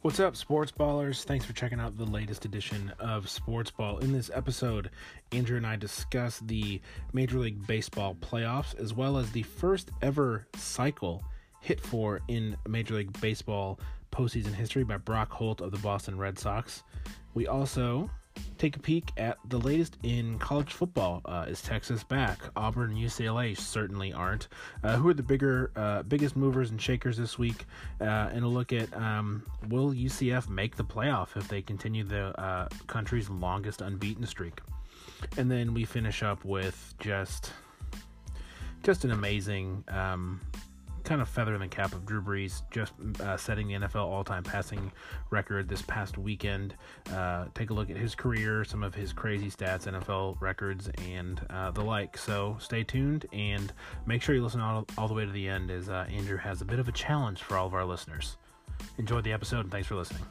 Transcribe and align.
What's 0.00 0.20
up, 0.20 0.36
sports 0.36 0.70
ballers? 0.70 1.24
Thanks 1.24 1.44
for 1.44 1.52
checking 1.54 1.80
out 1.80 1.98
the 1.98 2.04
latest 2.04 2.44
edition 2.44 2.92
of 3.00 3.28
Sports 3.28 3.72
Ball. 3.72 3.98
In 3.98 4.12
this 4.12 4.30
episode, 4.32 4.90
Andrew 5.32 5.56
and 5.56 5.66
I 5.66 5.74
discuss 5.74 6.38
the 6.38 6.80
Major 7.12 7.40
League 7.40 7.66
Baseball 7.66 8.14
playoffs 8.14 8.78
as 8.78 8.94
well 8.94 9.18
as 9.18 9.32
the 9.32 9.42
first 9.42 9.90
ever 10.00 10.46
cycle 10.54 11.24
hit 11.60 11.80
for 11.80 12.20
in 12.28 12.56
Major 12.68 12.94
League 12.94 13.20
Baseball 13.20 13.80
postseason 14.12 14.54
history 14.54 14.84
by 14.84 14.98
Brock 14.98 15.32
Holt 15.32 15.60
of 15.60 15.72
the 15.72 15.78
Boston 15.78 16.16
Red 16.16 16.38
Sox. 16.38 16.84
We 17.34 17.48
also 17.48 18.08
take 18.58 18.76
a 18.76 18.80
peek 18.80 19.12
at 19.16 19.38
the 19.48 19.58
latest 19.58 19.96
in 20.02 20.38
college 20.38 20.72
football. 20.72 21.22
Uh, 21.24 21.46
is 21.48 21.62
Texas 21.62 22.02
back? 22.02 22.38
Auburn 22.56 22.90
and 22.90 22.98
UCLA 22.98 23.56
certainly 23.56 24.12
aren't. 24.12 24.48
Uh, 24.82 24.96
who 24.96 25.08
are 25.08 25.14
the 25.14 25.22
bigger, 25.22 25.70
uh, 25.76 26.02
biggest 26.02 26.36
movers 26.36 26.70
and 26.70 26.80
shakers 26.80 27.16
this 27.16 27.38
week? 27.38 27.66
Uh, 28.00 28.30
and 28.32 28.44
a 28.44 28.48
look 28.48 28.72
at 28.72 28.94
um, 28.96 29.42
will 29.68 29.92
UCF 29.92 30.48
make 30.48 30.76
the 30.76 30.84
playoff 30.84 31.36
if 31.36 31.48
they 31.48 31.62
continue 31.62 32.04
the 32.04 32.38
uh, 32.40 32.68
country's 32.86 33.30
longest 33.30 33.80
unbeaten 33.80 34.26
streak? 34.26 34.60
And 35.36 35.50
then 35.50 35.74
we 35.74 35.84
finish 35.84 36.22
up 36.22 36.44
with 36.44 36.94
just 36.98 37.52
just 38.82 39.04
an 39.04 39.10
amazing 39.10 39.84
um, 39.88 40.40
kind 41.08 41.22
of 41.22 41.28
feather 41.28 41.54
in 41.54 41.60
the 41.60 41.66
cap 41.66 41.94
of 41.94 42.04
Drew 42.04 42.20
Brees 42.20 42.60
just 42.70 42.92
uh, 43.20 43.38
setting 43.38 43.66
the 43.66 43.74
NFL 43.74 44.04
all-time 44.04 44.42
passing 44.42 44.92
record 45.30 45.66
this 45.66 45.80
past 45.80 46.18
weekend. 46.18 46.74
Uh, 47.10 47.46
take 47.54 47.70
a 47.70 47.72
look 47.72 47.88
at 47.88 47.96
his 47.96 48.14
career, 48.14 48.62
some 48.62 48.82
of 48.82 48.94
his 48.94 49.14
crazy 49.14 49.50
stats, 49.50 49.90
NFL 49.90 50.38
records, 50.42 50.90
and 51.08 51.40
uh, 51.48 51.70
the 51.70 51.80
like. 51.80 52.18
So 52.18 52.58
stay 52.60 52.84
tuned 52.84 53.24
and 53.32 53.72
make 54.04 54.20
sure 54.20 54.34
you 54.34 54.42
listen 54.42 54.60
all, 54.60 54.86
all 54.98 55.08
the 55.08 55.14
way 55.14 55.24
to 55.24 55.32
the 55.32 55.48
end, 55.48 55.70
as 55.70 55.88
uh, 55.88 56.06
Andrew 56.10 56.36
has 56.36 56.60
a 56.60 56.66
bit 56.66 56.78
of 56.78 56.88
a 56.88 56.92
challenge 56.92 57.42
for 57.42 57.56
all 57.56 57.66
of 57.66 57.72
our 57.72 57.86
listeners. 57.86 58.36
Enjoy 58.98 59.22
the 59.22 59.32
episode, 59.32 59.60
and 59.60 59.70
thanks 59.70 59.88
for 59.88 59.94
listening. 59.94 60.22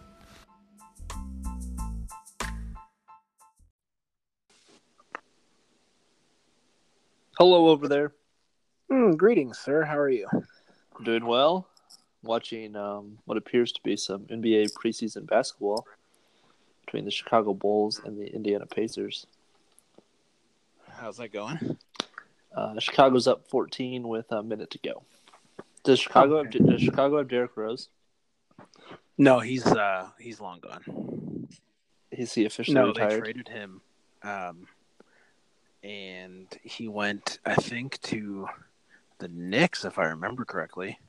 Hello 7.40 7.70
over 7.70 7.88
there. 7.88 8.14
Mm, 8.92 9.18
greetings, 9.18 9.58
sir. 9.58 9.84
How 9.84 9.98
are 9.98 10.10
you? 10.10 10.28
Doing 11.04 11.26
well. 11.26 11.68
Watching 12.24 12.76
um, 12.76 13.20
what 13.26 13.38
appears 13.38 13.72
to 13.74 13.82
be 13.84 13.96
some 13.96 14.22
NBA 14.22 14.74
preseason 14.74 15.28
basketball 15.28 15.86
between 16.86 17.06
the 17.06 17.12
Chicago 17.12 17.54
Bulls 17.54 18.02
and 18.04 18.18
the 18.20 18.26
Indiana 18.34 18.66
Pacers. 18.66 19.28
How's 20.90 21.18
that 21.18 21.32
going? 21.32 21.78
Uh, 22.56 22.80
Chicago's 22.80 23.28
up 23.28 23.48
14 23.50 24.08
with 24.08 24.32
a 24.32 24.42
minute 24.42 24.72
to 24.72 24.80
go. 24.80 25.04
Does 25.84 26.00
Chicago 26.00 26.44
have, 26.44 26.52
does 26.52 26.82
Chicago 26.82 27.20
have 27.20 27.28
Derrick 27.28 27.56
Rose? 27.56 27.90
No, 29.18 29.40
he's 29.40 29.66
uh 29.66 30.10
he's 30.20 30.42
long 30.42 30.60
gone. 30.60 31.48
Is 32.12 32.34
he 32.34 32.46
officially 32.46 32.76
No, 32.76 32.88
retired? 32.88 33.12
they 33.12 33.20
traded 33.20 33.48
him, 33.48 33.82
um, 34.24 34.68
and 35.84 36.48
he 36.64 36.88
went, 36.88 37.40
I 37.46 37.56
think, 37.56 38.02
to 38.04 38.48
the 39.20 39.28
Knicks, 39.28 39.86
if 39.86 39.98
I 40.00 40.06
remember 40.06 40.46
correctly. 40.46 41.00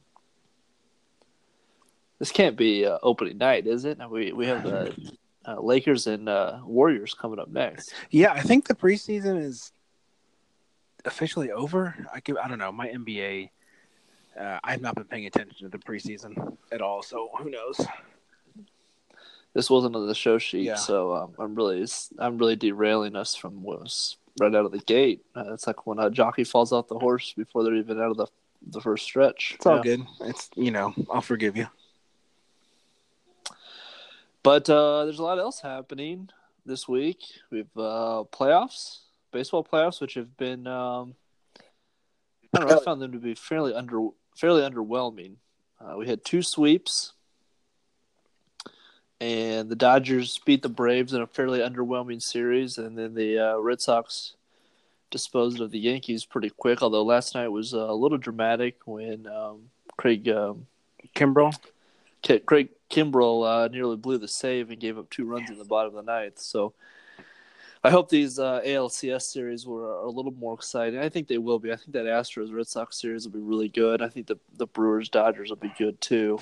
This 2.19 2.33
can't 2.33 2.57
be 2.57 2.85
uh, 2.85 2.99
opening 3.03 3.39
night, 3.39 3.67
is 3.67 3.85
it? 3.85 3.99
We 4.11 4.33
we 4.33 4.47
have 4.47 4.65
the 4.65 4.95
uh, 5.47 5.61
Lakers 5.61 6.07
and 6.09 6.29
uh, 6.29 6.59
Warriors 6.65 7.15
coming 7.15 7.39
up 7.39 7.49
next. 7.49 7.93
Yeah, 8.11 8.33
I 8.33 8.41
think 8.41 8.67
the 8.67 8.75
preseason 8.75 9.41
is 9.41 9.73
officially 11.05 11.53
over. 11.53 11.95
I 12.13 12.21
I 12.43 12.49
don't 12.49 12.59
know. 12.59 12.73
My 12.73 12.89
NBA, 12.89 13.51
uh, 14.39 14.59
I've 14.65 14.81
not 14.81 14.97
been 14.97 15.05
paying 15.05 15.27
attention 15.27 15.57
to 15.61 15.69
the 15.69 15.79
preseason 15.79 16.57
at 16.73 16.81
all, 16.83 17.03
so 17.03 17.29
who 17.39 17.51
knows? 17.51 17.81
This 19.55 19.71
wasn't 19.71 19.95
on 19.97 20.07
the 20.07 20.15
show 20.15 20.39
sheet, 20.39 20.63
Yeah. 20.65 20.75
so 20.75 21.15
um, 21.15 21.33
I'm 21.39 21.55
really 21.55 21.87
I'm 22.19 22.37
really 22.37 22.57
derailing 22.57 23.15
us 23.15 23.37
from 23.37 23.63
what 23.63 23.81
was 23.81 24.17
right 24.41 24.55
out 24.55 24.65
of 24.65 24.73
the 24.73 24.79
gate. 24.79 25.25
Uh, 25.37 25.53
it's 25.53 25.67
like 25.67 25.87
when 25.87 25.99
a 25.99 26.11
jockey 26.11 26.45
falls 26.45 26.73
off 26.73 26.89
the 26.89 26.99
horse 26.99 27.33
before 27.33 27.63
they're 27.65 27.75
even 27.75 28.01
out 28.01 28.11
of 28.11 28.17
the 28.17 28.27
the 28.71 28.81
first 28.81 29.05
stretch. 29.05 29.53
It's 29.55 29.67
all 29.67 29.77
Yeah. 29.77 29.83
good. 29.83 30.07
It's 30.23 30.51
you 30.57 30.71
know, 30.71 30.93
I'll 31.13 31.21
forgive 31.21 31.57
you. 31.57 31.67
But 34.43 34.69
uh, 34.71 35.05
there's 35.05 35.19
a 35.19 35.23
lot 35.23 35.39
else 35.39 35.61
happening 35.61 36.31
this 36.65 36.89
week. 36.89 37.23
We've 37.51 37.67
uh, 37.77 38.25
playoffs, 38.33 39.01
baseball 39.33 39.65
playoffs, 39.65 40.01
which 40.01 40.15
have 40.15 40.37
been 40.37 40.67
um, 40.67 41.15
I 42.55 42.59
don't 42.61 42.69
know. 42.69 42.81
I 42.81 42.85
found 42.85 43.03
them 43.03 43.13
to 43.13 43.19
be 43.19 43.35
fairly 43.35 43.75
under 43.75 44.09
fairly 44.37 44.63
underwhelming. 44.63 45.35
Uh, 45.81 45.97
we 45.97 46.09
had 46.09 46.25
two 46.25 46.43
sweeps, 46.43 47.13
and 49.21 49.69
the 49.69 49.77
Dodgers 49.77 50.41
beat 50.45 50.63
the 50.63 50.69
Braves 50.69 51.13
in 51.13 51.23
a 51.23 51.27
fairly 51.27 51.61
underwhelming 51.61 52.23
series, 52.23 52.79
and 52.79 52.97
then 52.97 53.15
the 53.15 53.39
uh, 53.39 53.59
Red 53.59 53.81
Sox 53.81 54.35
disposed 55.11 55.61
of 55.61 55.71
the 55.71 55.79
Yankees 55.79 56.25
pretty 56.25 56.51
quick. 56.51 56.83
Although 56.83 57.05
last 57.05 57.35
night 57.35 57.49
was 57.49 57.75
uh, 57.75 57.79
a 57.79 57.95
little 57.95 58.19
dramatic 58.19 58.79
when 58.85 59.27
um, 59.27 59.71
Craig. 59.97 60.29
Um, 60.29 60.67
Kimbrel. 61.15 61.55
Ki- 62.23 62.41
Craig 62.41 62.71
Kimbrel 62.91 63.47
uh, 63.47 63.69
nearly 63.69 63.97
blew 63.97 64.19
the 64.19 64.29
save 64.29 64.71
and 64.71 64.81
gave 64.81 64.99
up 64.99 65.11
two 65.11 65.25
runs 65.25 65.51
in 65.51 65.59
the 65.59 65.65
bottom 65.65 65.97
of 65.97 66.05
the 66.05 66.11
ninth. 66.11 66.39
So 66.39 66.73
I 67.85 67.91
hope 67.91 68.09
these 68.09 68.39
uh, 68.39 68.61
ALCS 68.65 69.23
series 69.23 69.67
were 69.67 70.01
are 70.01 70.05
a 70.05 70.11
little 70.11 70.33
more 70.33 70.55
exciting. 70.55 70.99
I 70.99 71.09
think 71.09 71.29
they 71.29 71.39
will 71.39 71.59
be. 71.59 71.73
I 71.73 71.77
think 71.77 71.93
that 71.93 72.07
Astros 72.07 72.53
Red 72.53 72.67
Sox 72.67 73.01
series 73.01 73.25
will 73.25 73.33
be 73.33 73.45
really 73.45 73.69
good. 73.69 74.03
I 74.03 74.09
think 74.09 74.27
the 74.27 74.39
the 74.57 74.67
Brewers 74.67 75.09
Dodgers 75.09 75.51
will 75.51 75.57
be 75.57 75.73
good 75.79 76.01
too. 76.01 76.39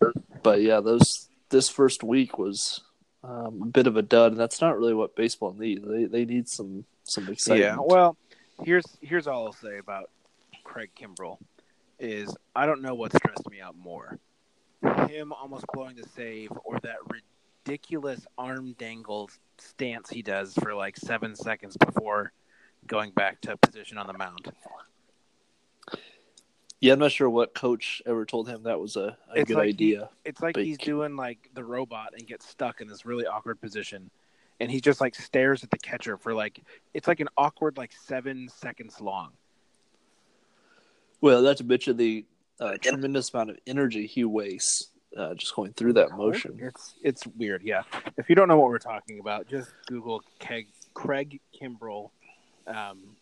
Um, 0.00 0.12
but 0.44 0.62
yeah, 0.62 0.78
those 0.78 1.28
this 1.48 1.68
first 1.68 2.04
week 2.04 2.38
was 2.38 2.82
um, 3.24 3.62
a 3.62 3.66
bit 3.66 3.88
of 3.88 3.96
a 3.96 4.02
dud, 4.02 4.32
and 4.32 4.40
that's 4.40 4.60
not 4.60 4.78
really 4.78 4.94
what 4.94 5.16
baseball 5.16 5.52
needs. 5.58 5.84
They 5.84 6.04
they 6.04 6.24
need 6.24 6.48
some 6.48 6.84
some 7.02 7.28
excitement. 7.28 7.60
Yeah, 7.60 7.76
well, 7.80 8.16
here's 8.62 8.84
here's 9.00 9.26
all 9.26 9.46
I'll 9.46 9.52
say 9.52 9.78
about 9.78 10.10
Craig 10.62 10.90
Kimbrel 10.96 11.38
is 11.98 12.36
I 12.54 12.66
don't 12.66 12.82
know 12.82 12.94
what 12.94 13.12
stressed 13.16 13.50
me 13.50 13.60
out 13.60 13.76
more. 13.76 14.18
Him 15.08 15.32
almost 15.32 15.64
blowing 15.72 15.96
the 15.96 16.06
save 16.14 16.50
or 16.64 16.78
that 16.80 16.96
ridiculous 17.66 18.26
arm 18.36 18.74
dangle 18.78 19.30
stance 19.58 20.10
he 20.10 20.20
does 20.20 20.52
for 20.54 20.74
like 20.74 20.96
7 20.98 21.34
seconds 21.34 21.76
before 21.78 22.32
going 22.86 23.10
back 23.12 23.40
to 23.42 23.56
position 23.56 23.96
on 23.96 24.06
the 24.06 24.12
mound. 24.12 24.52
Yeah, 26.80 26.92
I'm 26.92 26.98
not 26.98 27.12
sure 27.12 27.30
what 27.30 27.54
coach 27.54 28.02
ever 28.04 28.26
told 28.26 28.48
him 28.48 28.64
that 28.64 28.78
was 28.78 28.96
a, 28.96 29.16
a 29.30 29.44
good 29.44 29.56
like 29.56 29.64
he- 29.64 29.70
idea. 29.70 30.10
It's 30.24 30.42
like 30.42 30.54
But- 30.54 30.64
he's 30.64 30.78
doing 30.78 31.16
like 31.16 31.50
the 31.54 31.64
robot 31.64 32.14
and 32.18 32.26
gets 32.26 32.46
stuck 32.48 32.80
in 32.80 32.88
this 32.88 33.06
really 33.06 33.26
awkward 33.26 33.60
position 33.60 34.10
and 34.60 34.70
he 34.70 34.80
just 34.80 35.00
like 35.00 35.14
stares 35.14 35.64
at 35.64 35.70
the 35.70 35.78
catcher 35.78 36.16
for 36.16 36.34
like 36.34 36.60
it's 36.92 37.08
like 37.08 37.20
an 37.20 37.28
awkward 37.36 37.76
like 37.76 37.92
7 37.92 38.48
seconds 38.48 39.00
long. 39.00 39.32
Well, 41.20 41.42
that's 41.42 41.60
a 41.60 41.64
to 41.64 41.88
of 41.88 41.96
the 41.96 42.24
uh, 42.60 42.76
tremendous 42.80 43.32
amount 43.32 43.50
of 43.50 43.58
energy 43.66 44.06
he 44.06 44.24
wastes 44.24 44.90
uh, 45.16 45.34
just 45.34 45.54
going 45.54 45.72
through 45.72 45.94
that 45.94 46.10
motion. 46.12 46.58
It's 46.60 46.94
it's 47.02 47.26
weird, 47.26 47.62
yeah. 47.62 47.82
If 48.16 48.28
you 48.28 48.34
don't 48.34 48.48
know 48.48 48.58
what 48.58 48.68
we're 48.68 48.78
talking 48.78 49.20
about, 49.20 49.48
just 49.48 49.72
Google 49.86 50.22
Craig, 50.40 50.68
Craig 50.92 51.40
Kimbrel 51.58 52.10
um, 52.66 53.16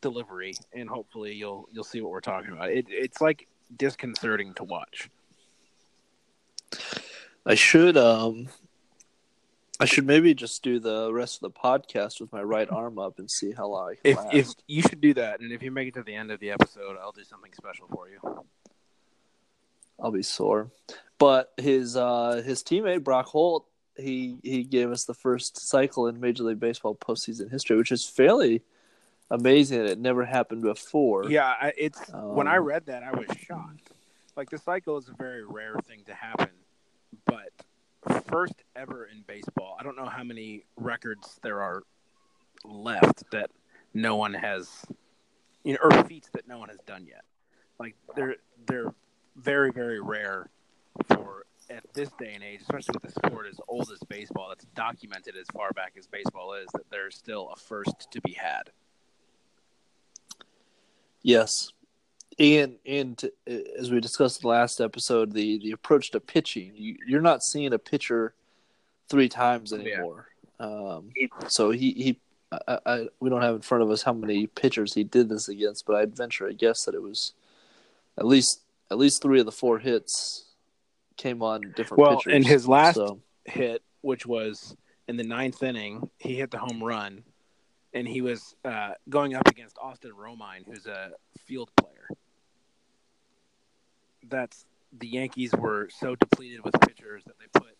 delivery, 0.00 0.54
and 0.72 0.88
hopefully 0.88 1.34
you'll 1.34 1.68
you'll 1.72 1.84
see 1.84 2.00
what 2.00 2.10
we're 2.10 2.20
talking 2.20 2.52
about. 2.52 2.70
It, 2.70 2.86
it's 2.88 3.20
like 3.20 3.46
disconcerting 3.76 4.54
to 4.54 4.64
watch. 4.64 5.10
I 7.46 7.54
should 7.54 7.96
um, 7.96 8.48
I 9.80 9.86
should 9.86 10.06
maybe 10.06 10.34
just 10.34 10.62
do 10.62 10.78
the 10.78 11.12
rest 11.12 11.42
of 11.42 11.52
the 11.52 11.58
podcast 11.58 12.20
with 12.20 12.32
my 12.32 12.42
right 12.42 12.68
arm 12.68 12.98
up 12.98 13.18
and 13.18 13.30
see 13.30 13.52
how 13.52 13.68
long 13.68 13.90
I 13.90 13.94
can 13.94 14.00
If 14.04 14.16
last. 14.18 14.34
if 14.34 14.48
you 14.66 14.82
should 14.82 15.00
do 15.00 15.14
that, 15.14 15.40
and 15.40 15.52
if 15.52 15.62
you 15.62 15.70
make 15.70 15.88
it 15.88 15.94
to 15.94 16.02
the 16.02 16.14
end 16.14 16.30
of 16.30 16.38
the 16.38 16.50
episode, 16.50 16.96
I'll 17.00 17.12
do 17.12 17.24
something 17.24 17.52
special 17.54 17.86
for 17.88 18.08
you. 18.08 18.44
I'll 19.98 20.10
be 20.10 20.22
sore. 20.22 20.70
But 21.18 21.52
his 21.56 21.96
uh, 21.96 22.42
his 22.44 22.62
teammate 22.62 23.04
Brock 23.04 23.26
Holt, 23.26 23.66
he 23.96 24.36
he 24.42 24.64
gave 24.64 24.90
us 24.90 25.04
the 25.04 25.14
first 25.14 25.58
cycle 25.66 26.08
in 26.08 26.20
Major 26.20 26.42
League 26.42 26.60
Baseball 26.60 26.94
postseason 26.94 27.50
history, 27.50 27.76
which 27.76 27.92
is 27.92 28.04
fairly 28.06 28.62
amazing. 29.30 29.86
It 29.86 29.98
never 29.98 30.24
happened 30.24 30.62
before. 30.62 31.30
Yeah, 31.30 31.54
I, 31.60 31.72
it's 31.76 32.00
when 32.12 32.48
I 32.48 32.56
Um, 32.58 32.64
read 32.64 32.86
that, 32.86 33.02
I 33.02 33.10
was 33.12 33.26
shocked. 33.38 33.92
Like 34.36 34.50
the 34.50 34.58
cycle 34.58 34.96
is 34.96 35.08
a 35.08 35.12
very 35.14 35.44
rare 35.44 35.76
thing 35.86 36.02
to 36.06 36.14
happen, 36.14 36.50
but 37.26 37.50
first 38.28 38.54
ever 38.76 39.04
in 39.06 39.22
baseball. 39.26 39.76
I 39.78 39.82
don't 39.82 39.96
know 39.96 40.06
how 40.06 40.22
many 40.24 40.64
records 40.76 41.38
there 41.42 41.60
are 41.60 41.82
left 42.64 43.30
that 43.32 43.50
no 43.92 44.16
one 44.16 44.34
has, 44.34 44.84
you 45.64 45.74
know, 45.74 45.78
or 45.82 46.04
feats 46.04 46.28
that 46.32 46.48
no 46.48 46.58
one 46.58 46.68
has 46.68 46.78
done 46.86 47.06
yet. 47.06 47.24
Like 47.78 47.96
they're 48.16 48.36
they're 48.66 48.94
very 49.36 49.72
very 49.72 50.00
rare 50.00 50.48
for 51.08 51.44
at 51.68 51.84
this 51.94 52.10
day 52.18 52.32
and 52.34 52.42
age, 52.42 52.60
especially 52.62 52.94
with 52.94 53.02
the 53.14 53.26
sport 53.26 53.46
as 53.46 53.60
old 53.68 53.90
as 53.92 53.98
baseball, 54.08 54.48
that's 54.48 54.64
documented 54.74 55.36
as 55.36 55.46
far 55.54 55.70
back 55.72 55.92
as 55.96 56.06
baseball 56.06 56.54
is, 56.54 56.66
that 56.72 56.88
there's 56.90 57.16
still 57.16 57.50
a 57.54 57.56
first 57.56 58.10
to 58.10 58.20
be 58.22 58.32
had. 58.32 58.70
Yes, 61.22 61.72
And 62.38 62.76
and 62.86 63.22
uh, 63.48 63.54
as 63.78 63.90
we 63.90 64.00
discussed 64.00 64.38
in 64.38 64.42
the 64.42 64.48
last 64.48 64.80
episode, 64.80 65.32
the 65.32 65.58
the 65.58 65.72
approach 65.72 66.10
to 66.12 66.20
pitching, 66.20 66.72
you, 66.74 66.96
you're 67.06 67.20
not 67.20 67.42
seeing 67.42 67.72
a 67.72 67.78
pitcher 67.78 68.34
three 69.08 69.28
times 69.28 69.72
anymore. 69.72 70.28
Yeah. 70.58 70.66
Um, 70.66 71.10
so 71.48 71.70
he 71.70 71.92
he, 71.92 72.20
I, 72.66 72.78
I, 72.86 73.08
we 73.20 73.28
don't 73.28 73.42
have 73.42 73.56
in 73.56 73.60
front 73.60 73.82
of 73.82 73.90
us 73.90 74.02
how 74.02 74.12
many 74.12 74.46
pitchers 74.46 74.94
he 74.94 75.04
did 75.04 75.28
this 75.28 75.48
against, 75.48 75.84
but 75.86 75.96
I'd 75.96 76.16
venture 76.16 76.46
a 76.46 76.54
guess 76.54 76.84
that 76.84 76.94
it 76.94 77.02
was 77.02 77.34
at 78.18 78.26
least 78.26 78.60
at 78.90 78.98
least 78.98 79.22
three 79.22 79.40
of 79.40 79.46
the 79.46 79.52
four 79.52 79.78
hits 79.78 80.44
came 81.16 81.42
on 81.42 81.72
different 81.76 82.00
well, 82.00 82.16
pitchers. 82.16 82.32
in 82.32 82.42
his 82.42 82.66
last 82.66 82.96
so. 82.96 83.20
hit, 83.44 83.82
which 84.00 84.24
was 84.24 84.74
in 85.08 85.16
the 85.16 85.24
ninth 85.24 85.62
inning, 85.62 86.08
he 86.18 86.36
hit 86.36 86.50
the 86.50 86.58
home 86.58 86.82
run, 86.82 87.22
and 87.92 88.06
he 88.06 88.20
was 88.20 88.54
uh, 88.64 88.92
going 89.08 89.34
up 89.34 89.48
against 89.48 89.76
Austin 89.80 90.12
Romine, 90.12 90.64
who's 90.66 90.86
a 90.86 91.10
field 91.46 91.70
player. 91.76 92.08
That's 94.28 94.64
the 94.98 95.08
Yankees 95.08 95.52
were 95.56 95.88
so 95.90 96.14
depleted 96.16 96.64
with 96.64 96.74
pitchers 96.80 97.22
that 97.24 97.34
they 97.38 97.46
put 97.60 97.76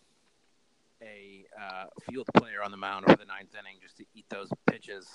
a 1.01 1.45
uh, 1.59 1.85
field 2.09 2.27
player 2.35 2.63
on 2.63 2.71
the 2.71 2.77
mound 2.77 3.05
over 3.07 3.17
the 3.17 3.25
ninth 3.25 3.53
inning 3.53 3.77
just 3.81 3.97
to 3.97 4.05
eat 4.13 4.25
those 4.29 4.49
pitches. 4.69 5.07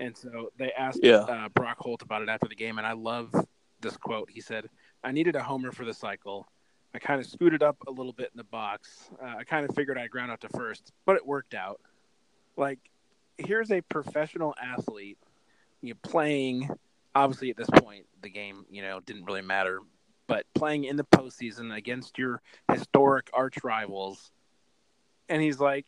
And 0.00 0.16
so 0.16 0.50
they 0.58 0.72
asked 0.72 1.00
yeah. 1.02 1.18
uh, 1.18 1.48
Brock 1.50 1.76
Holt 1.78 2.02
about 2.02 2.22
it 2.22 2.28
after 2.28 2.48
the 2.48 2.54
game, 2.54 2.78
and 2.78 2.86
I 2.86 2.92
love 2.92 3.32
this 3.80 3.96
quote. 3.96 4.30
He 4.30 4.40
said, 4.40 4.68
"I 5.04 5.12
needed 5.12 5.36
a 5.36 5.42
homer 5.42 5.72
for 5.72 5.84
the 5.84 5.94
cycle. 5.94 6.48
I 6.94 6.98
kind 6.98 7.20
of 7.20 7.26
scooted 7.26 7.62
up 7.62 7.76
a 7.86 7.90
little 7.90 8.12
bit 8.12 8.30
in 8.32 8.36
the 8.36 8.44
box. 8.44 9.10
Uh, 9.22 9.36
I 9.38 9.44
kind 9.44 9.68
of 9.68 9.74
figured 9.74 9.96
I'd 9.96 10.10
ground 10.10 10.30
out 10.30 10.40
to 10.42 10.48
first, 10.50 10.92
but 11.06 11.16
it 11.16 11.26
worked 11.26 11.54
out. 11.54 11.80
Like, 12.56 12.78
here's 13.38 13.70
a 13.70 13.80
professional 13.82 14.54
athlete, 14.62 15.18
you 15.80 15.94
playing. 15.94 16.68
Obviously, 17.14 17.50
at 17.50 17.56
this 17.56 17.68
point, 17.70 18.06
the 18.22 18.30
game, 18.30 18.64
you 18.70 18.82
know, 18.82 19.00
didn't 19.00 19.24
really 19.24 19.42
matter. 19.42 19.80
But 20.26 20.46
playing 20.54 20.84
in 20.84 20.96
the 20.96 21.04
postseason 21.04 21.76
against 21.76 22.16
your 22.16 22.40
historic 22.70 23.28
arch 23.34 23.62
rivals, 23.62 24.30
and 25.28 25.42
he's 25.42 25.60
like, 25.60 25.86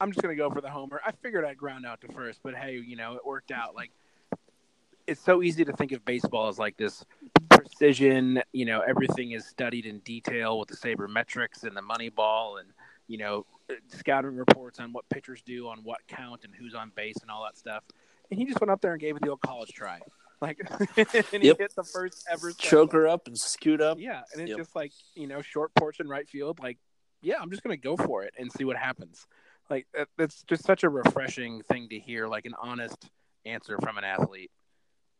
"I'm 0.00 0.12
just 0.12 0.22
gonna 0.22 0.36
go 0.36 0.50
for 0.50 0.60
the 0.60 0.70
homer. 0.70 1.00
I 1.04 1.12
figured 1.12 1.44
I'd 1.44 1.58
ground 1.58 1.84
out 1.84 2.00
to 2.02 2.08
first, 2.12 2.40
but 2.42 2.54
hey, 2.54 2.78
you 2.78 2.96
know, 2.96 3.16
it 3.16 3.26
worked 3.26 3.50
out. 3.50 3.74
Like, 3.74 3.90
it's 5.06 5.20
so 5.20 5.42
easy 5.42 5.64
to 5.64 5.72
think 5.72 5.92
of 5.92 6.04
baseball 6.04 6.48
as 6.48 6.58
like 6.58 6.76
this 6.76 7.04
precision. 7.50 8.42
You 8.52 8.64
know, 8.64 8.80
everything 8.80 9.32
is 9.32 9.46
studied 9.46 9.84
in 9.84 9.98
detail 10.00 10.58
with 10.58 10.68
the 10.68 10.76
sabermetrics 10.76 11.64
and 11.64 11.76
the 11.76 11.82
money 11.82 12.08
ball, 12.08 12.58
and 12.58 12.68
you 13.08 13.18
know, 13.18 13.44
scouting 13.88 14.36
reports 14.36 14.78
on 14.80 14.92
what 14.92 15.08
pitchers 15.08 15.42
do 15.42 15.68
on 15.68 15.78
what 15.82 15.98
count 16.08 16.44
and 16.44 16.54
who's 16.54 16.74
on 16.74 16.92
base 16.94 17.16
and 17.22 17.30
all 17.30 17.44
that 17.44 17.56
stuff. 17.56 17.84
And 18.30 18.38
he 18.38 18.46
just 18.46 18.60
went 18.60 18.70
up 18.70 18.80
there 18.80 18.92
and 18.92 19.00
gave 19.00 19.16
it 19.16 19.22
the 19.22 19.30
old 19.30 19.40
college 19.40 19.72
try. 19.72 20.00
Like, 20.42 20.58
and 20.98 21.06
he 21.42 21.48
Yep. 21.48 21.58
hit 21.58 21.74
the 21.76 21.82
first 21.82 22.26
ever 22.30 22.52
choker 22.52 23.08
up 23.08 23.26
and 23.26 23.38
scoot 23.38 23.80
up. 23.80 23.98
Yeah, 23.98 24.20
and 24.32 24.42
it's 24.42 24.50
Yep. 24.50 24.58
just 24.58 24.76
like 24.76 24.92
you 25.14 25.26
know, 25.26 25.40
short 25.40 25.74
porch 25.74 25.98
in 25.98 26.08
right 26.08 26.28
field. 26.28 26.58
Like, 26.62 26.76
yeah, 27.22 27.36
I'm 27.40 27.48
just 27.50 27.62
gonna 27.62 27.78
go 27.78 27.96
for 27.96 28.22
it 28.24 28.34
and 28.38 28.52
see 28.52 28.64
what 28.64 28.76
happens. 28.76 29.26
Like, 29.70 29.86
that, 29.94 30.08
that's 30.18 30.42
just 30.42 30.62
such 30.64 30.84
a 30.84 30.90
refreshing 30.90 31.62
thing 31.62 31.88
to 31.88 31.98
hear. 31.98 32.26
Like 32.28 32.44
an 32.44 32.52
honest 32.60 33.08
answer 33.46 33.78
from 33.80 33.96
an 33.96 34.04
athlete. 34.04 34.50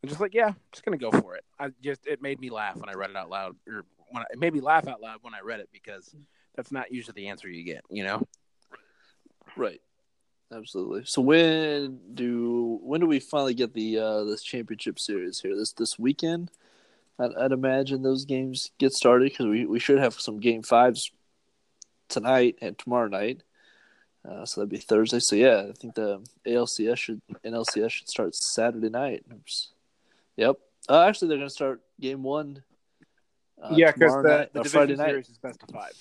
I'm 0.03 0.11
just 0.11 0.21
like, 0.21 0.35
yeah, 0.35 0.49
I'm 0.49 0.57
just 0.71 0.85
gonna 0.85 0.99
go 0.99 1.11
for 1.11 1.35
it. 1.35 1.45
I 1.59 1.71
just 1.83 2.07
it 2.07 2.21
made 2.21 2.39
me 2.39 2.51
laugh 2.51 2.77
when 2.77 2.91
I 2.91 2.93
read 2.93 3.09
it 3.09 3.17
out 3.17 3.31
loud, 3.31 3.57
or 3.67 3.87
when 4.11 4.23
I, 4.23 4.27
it 4.33 4.39
made 4.39 4.53
me 4.53 4.61
laugh 4.61 4.87
out 4.87 5.01
loud 5.01 5.21
when 5.23 5.33
I 5.33 5.41
read 5.41 5.61
it 5.61 5.71
because 5.73 6.15
that's 6.57 6.73
not 6.73 6.93
usually 6.93 7.15
the 7.15 7.29
answer 7.29 7.49
you 7.49 7.65
get. 7.65 7.83
You 7.91 8.05
know? 8.05 8.27
Right. 9.57 9.81
Absolutely. 10.53 11.03
So 11.05 11.23
when 11.23 11.99
do 12.15 12.79
when 12.83 13.01
do 13.01 13.07
we 13.07 13.19
finally 13.19 13.55
get 13.55 13.75
the 13.75 13.99
uh, 13.99 14.25
this 14.25 14.43
championship 14.43 14.99
series 14.99 15.41
here? 15.41 15.57
This 15.57 15.73
this 15.73 15.99
weekend, 15.99 16.53
I'd, 17.19 17.35
I'd 17.35 17.53
imagine 17.53 18.03
those 18.03 18.25
games 18.25 18.71
get 18.79 18.93
started 18.93 19.31
because 19.31 19.47
we, 19.47 19.67
we 19.67 19.81
should 19.81 19.99
have 19.99 20.15
some 20.15 20.39
game 20.39 20.63
fives 20.63 21.11
tonight 22.09 22.59
and 22.61 22.79
tomorrow 22.79 23.09
night. 23.09 23.43
Uh, 24.29 24.45
so 24.45 24.61
that'd 24.61 24.71
be 24.71 24.77
Thursday. 24.79 25.19
So 25.19 25.35
yeah, 25.35 25.67
I 25.69 25.73
think 25.73 25.95
the 25.95 26.23
ALCS 26.47 26.97
should 26.97 27.23
NLCS 27.45 27.91
should 27.91 28.09
start 28.09 28.35
Saturday 28.35 28.89
night. 28.89 29.25
Oops. 29.33 29.73
Yep. 30.37 30.57
Uh, 30.89 31.03
actually, 31.03 31.29
they're 31.29 31.39
going 31.39 31.49
to 31.49 31.55
start 31.55 31.81
game 32.01 32.23
one. 32.23 32.63
Uh, 33.61 33.71
yeah, 33.73 33.91
because 33.91 34.15
the, 34.15 34.23
night- 34.23 34.53
the 34.53 34.61
or 34.61 34.65
Friday 34.65 34.87
division 34.93 34.99
night. 34.99 35.11
series 35.11 35.29
is 35.29 35.39
best 35.39 35.63
of 35.63 35.71
five. 35.71 35.93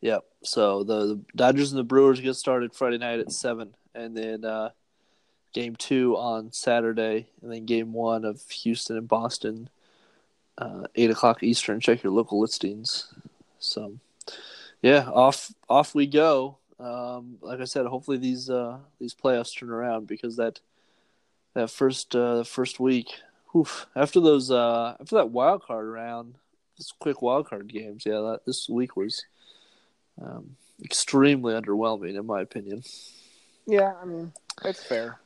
Yep. 0.00 0.24
So 0.42 0.84
the, 0.84 1.06
the 1.06 1.20
Dodgers 1.34 1.72
and 1.72 1.78
the 1.78 1.84
Brewers 1.84 2.20
get 2.20 2.34
started 2.34 2.74
Friday 2.74 2.98
night 2.98 3.20
at 3.20 3.32
seven, 3.32 3.74
and 3.94 4.16
then 4.16 4.44
uh, 4.44 4.70
game 5.52 5.74
two 5.76 6.16
on 6.16 6.52
Saturday, 6.52 7.28
and 7.42 7.50
then 7.50 7.64
game 7.64 7.92
one 7.92 8.24
of 8.24 8.42
Houston 8.50 8.96
and 8.96 9.08
Boston, 9.08 9.68
uh, 10.58 10.86
eight 10.94 11.10
o'clock 11.10 11.42
Eastern. 11.42 11.80
Check 11.80 12.02
your 12.02 12.12
local 12.12 12.40
listings. 12.40 13.12
So, 13.58 13.98
yeah, 14.82 15.08
off 15.08 15.52
off 15.68 15.94
we 15.94 16.06
go. 16.06 16.58
Um, 16.78 17.38
like 17.40 17.60
I 17.60 17.64
said, 17.64 17.86
hopefully 17.86 18.18
these 18.18 18.50
uh, 18.50 18.78
these 19.00 19.14
playoffs 19.14 19.58
turn 19.58 19.70
around 19.70 20.06
because 20.06 20.36
that 20.36 20.60
that 21.54 21.70
first 21.70 22.14
uh, 22.14 22.44
first 22.44 22.78
week, 22.78 23.08
oof, 23.56 23.86
after 23.96 24.20
those 24.20 24.50
uh, 24.50 24.94
after 25.00 25.16
that 25.16 25.30
wild 25.30 25.62
card 25.62 25.88
round, 25.88 26.34
those 26.78 26.92
quick 26.98 27.22
wild 27.22 27.48
card 27.48 27.66
games, 27.66 28.04
yeah, 28.04 28.20
that 28.20 28.40
this 28.44 28.68
week 28.68 28.94
was 28.94 29.24
um, 30.20 30.56
extremely 30.82 31.54
underwhelming, 31.54 32.18
in 32.18 32.26
my 32.26 32.40
opinion. 32.40 32.82
Yeah, 33.66 33.94
I 34.00 34.04
mean, 34.04 34.32
it's 34.64 34.84
fair. 34.84 35.20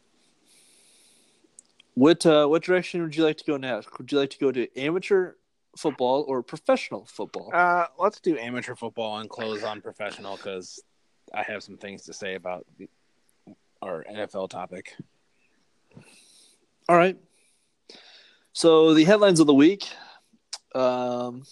What 1.95 2.25
uh, 2.25 2.47
what 2.47 2.63
direction 2.63 3.03
would 3.03 3.15
you 3.15 3.25
like 3.25 3.37
to 3.39 3.45
go 3.45 3.57
next? 3.57 3.99
Would 3.99 4.11
you 4.11 4.19
like 4.19 4.31
to 4.31 4.39
go 4.39 4.53
to 4.53 4.79
amateur 4.79 5.35
football 5.77 6.25
or 6.29 6.43
professional 6.43 7.05
football? 7.05 7.51
Uh, 7.53 7.87
let's 7.99 8.21
do 8.21 8.39
amateur 8.39 8.75
football 8.75 9.19
and 9.19 9.29
close 9.29 9.63
on 9.63 9.81
professional 9.81 10.37
because 10.37 10.83
I 11.35 11.43
have 11.43 11.63
some 11.63 11.77
things 11.77 12.03
to 12.03 12.13
say 12.13 12.35
about 12.35 12.67
the, 12.79 12.89
our 13.83 14.05
NFL 14.11 14.51
topic. 14.51 14.95
All 16.89 16.97
right. 16.97 17.17
So 18.53 18.95
the 18.95 19.05
headlines 19.05 19.41
of 19.41 19.47
the 19.47 19.55
week, 19.55 19.89
um, 20.75 21.45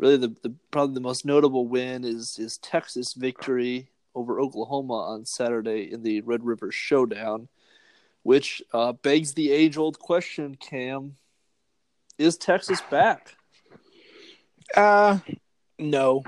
really 0.00 0.16
the, 0.16 0.34
the 0.42 0.54
probably 0.70 0.94
the 0.94 1.00
most 1.00 1.24
notable 1.24 1.66
win 1.68 2.04
is 2.04 2.38
is 2.38 2.58
Texas 2.58 3.12
victory 3.12 3.90
over 4.14 4.40
Oklahoma 4.40 4.94
on 4.94 5.24
Saturday 5.24 5.92
in 5.92 6.02
the 6.02 6.22
Red 6.22 6.44
River 6.44 6.72
Showdown, 6.72 7.48
which 8.22 8.62
uh, 8.72 8.92
begs 8.92 9.34
the 9.34 9.52
age 9.52 9.76
old 9.76 9.98
question, 9.98 10.56
Cam: 10.56 11.16
Is 12.18 12.36
Texas 12.38 12.80
back? 12.90 13.36
Uh, 14.74 15.18
no. 15.78 16.24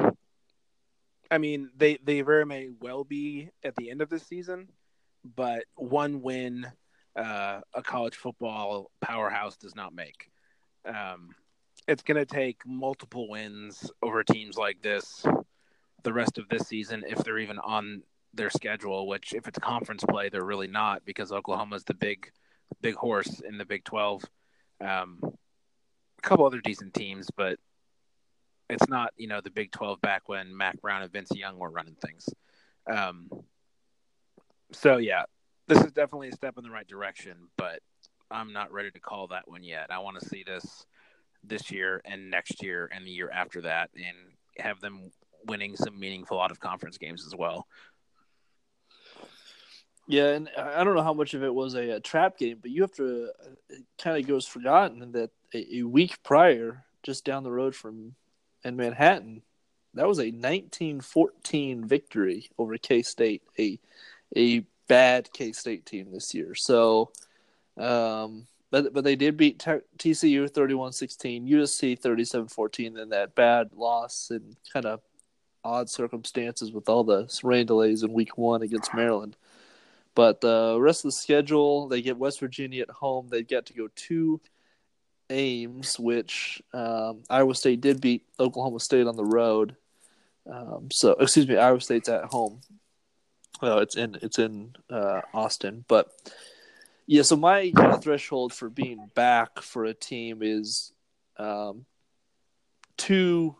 I 1.30 1.38
mean, 1.38 1.70
they 1.74 1.98
they 2.04 2.20
very 2.20 2.44
may 2.44 2.68
well 2.78 3.04
be 3.04 3.48
at 3.64 3.74
the 3.76 3.90
end 3.90 4.02
of 4.02 4.10
this 4.10 4.26
season, 4.26 4.68
but 5.34 5.64
one 5.76 6.20
win, 6.20 6.66
uh, 7.16 7.60
a 7.72 7.82
college 7.82 8.16
football 8.16 8.90
powerhouse 9.00 9.56
does 9.56 9.74
not 9.74 9.94
make. 9.94 10.30
Um, 10.84 11.34
it's 11.88 12.02
going 12.02 12.16
to 12.16 12.26
take 12.26 12.58
multiple 12.66 13.28
wins 13.28 13.90
over 14.02 14.22
teams 14.22 14.56
like 14.56 14.82
this 14.82 15.24
the 16.02 16.12
rest 16.12 16.38
of 16.38 16.48
this 16.48 16.66
season 16.66 17.04
if 17.06 17.18
they're 17.18 17.38
even 17.38 17.58
on 17.58 18.02
their 18.34 18.50
schedule. 18.50 19.06
Which, 19.06 19.34
if 19.34 19.48
it's 19.48 19.58
conference 19.58 20.04
play, 20.08 20.28
they're 20.28 20.44
really 20.44 20.66
not 20.66 21.04
because 21.04 21.32
Oklahoma's 21.32 21.84
the 21.84 21.94
big 21.94 22.30
big 22.80 22.94
horse 22.94 23.40
in 23.40 23.58
the 23.58 23.64
Big 23.64 23.84
Twelve. 23.84 24.22
Um, 24.80 25.18
a 25.22 26.22
couple 26.22 26.46
other 26.46 26.60
decent 26.60 26.94
teams, 26.94 27.28
but 27.36 27.58
it's 28.70 28.88
not 28.88 29.12
you 29.16 29.28
know 29.28 29.40
the 29.40 29.50
Big 29.50 29.72
Twelve 29.72 30.00
back 30.00 30.28
when 30.28 30.56
Mack 30.56 30.80
Brown 30.80 31.02
and 31.02 31.12
Vince 31.12 31.30
Young 31.34 31.58
were 31.58 31.70
running 31.70 31.96
things. 32.04 32.28
Um, 32.90 33.28
so 34.72 34.96
yeah, 34.96 35.24
this 35.68 35.78
is 35.78 35.92
definitely 35.92 36.28
a 36.28 36.32
step 36.32 36.56
in 36.58 36.64
the 36.64 36.70
right 36.70 36.86
direction, 36.86 37.36
but 37.56 37.80
I'm 38.30 38.52
not 38.52 38.72
ready 38.72 38.90
to 38.90 39.00
call 39.00 39.28
that 39.28 39.48
one 39.48 39.62
yet. 39.62 39.90
I 39.90 39.98
want 39.98 40.18
to 40.20 40.28
see 40.28 40.42
this 40.42 40.86
this 41.44 41.70
year 41.70 42.02
and 42.04 42.30
next 42.30 42.62
year 42.62 42.88
and 42.94 43.06
the 43.06 43.10
year 43.10 43.30
after 43.30 43.62
that, 43.62 43.90
and 43.94 44.16
have 44.58 44.80
them 44.80 45.10
winning 45.46 45.76
some 45.76 45.98
meaningful 45.98 46.40
out 46.40 46.50
of 46.50 46.60
conference 46.60 46.98
games 46.98 47.26
as 47.26 47.34
well. 47.34 47.66
Yeah, 50.08 50.30
and 50.30 50.48
I 50.56 50.82
don't 50.82 50.94
know 50.94 51.02
how 51.02 51.14
much 51.14 51.34
of 51.34 51.44
it 51.44 51.54
was 51.54 51.74
a, 51.74 51.90
a 51.92 52.00
trap 52.00 52.36
game, 52.36 52.58
but 52.60 52.70
you 52.70 52.82
have 52.82 52.92
to. 52.92 53.30
It 53.68 53.84
kind 54.02 54.18
of 54.18 54.26
goes 54.26 54.46
forgotten 54.46 55.12
that 55.12 55.30
a, 55.54 55.78
a 55.78 55.82
week 55.84 56.22
prior, 56.22 56.84
just 57.02 57.24
down 57.24 57.44
the 57.44 57.52
road 57.52 57.74
from 57.74 58.14
in 58.64 58.76
Manhattan, 58.76 59.42
that 59.94 60.08
was 60.08 60.18
a 60.18 60.30
1914 60.30 61.86
victory 61.86 62.48
over 62.58 62.76
K 62.78 63.02
State, 63.02 63.42
a 63.58 63.78
a 64.36 64.64
bad 64.88 65.32
K 65.32 65.52
State 65.52 65.86
team 65.86 66.10
this 66.12 66.34
year. 66.34 66.54
So, 66.54 67.12
um, 67.76 68.46
but 68.72 68.92
but 68.92 69.04
they 69.04 69.14
did 69.14 69.36
beat 69.36 69.60
T- 69.60 69.86
TCU 69.98 70.50
31-16, 70.50 71.48
USC 71.48 72.00
37-14, 72.00 72.94
then 72.94 73.10
that 73.10 73.36
bad 73.36 73.70
loss 73.76 74.30
in 74.32 74.56
kind 74.72 74.86
of 74.86 75.00
odd 75.62 75.88
circumstances 75.88 76.72
with 76.72 76.88
all 76.88 77.04
the 77.04 77.28
rain 77.44 77.66
delays 77.66 78.02
in 78.02 78.12
Week 78.12 78.36
One 78.36 78.62
against 78.62 78.94
Maryland. 78.94 79.36
But 80.14 80.40
the 80.40 80.78
rest 80.80 81.04
of 81.04 81.08
the 81.08 81.16
schedule, 81.16 81.86
they 81.86 82.00
get 82.00 82.16
West 82.16 82.40
Virginia 82.40 82.82
at 82.82 82.90
home. 82.90 83.28
They 83.28 83.42
get 83.42 83.66
to 83.66 83.74
go 83.74 83.88
to 83.94 84.40
Ames, 85.28 85.98
which 85.98 86.62
um, 86.72 87.22
Iowa 87.28 87.54
State 87.54 87.82
did 87.82 88.00
beat 88.00 88.24
Oklahoma 88.40 88.80
State 88.80 89.06
on 89.06 89.16
the 89.16 89.24
road. 89.24 89.76
Um, 90.50 90.90
so, 90.90 91.12
excuse 91.12 91.46
me, 91.46 91.56
Iowa 91.56 91.80
State's 91.80 92.08
at 92.08 92.24
home. 92.24 92.62
Well, 93.60 93.78
it's 93.78 93.96
in 93.96 94.16
it's 94.22 94.38
in 94.38 94.74
uh, 94.90 95.20
Austin, 95.32 95.84
but 95.88 96.10
yeah. 97.12 97.22
So 97.22 97.36
my 97.36 97.70
threshold 98.00 98.54
for 98.54 98.70
being 98.70 99.10
back 99.14 99.60
for 99.60 99.84
a 99.84 99.92
team 99.92 100.38
is 100.40 100.92
um, 101.36 101.84
two 102.96 103.54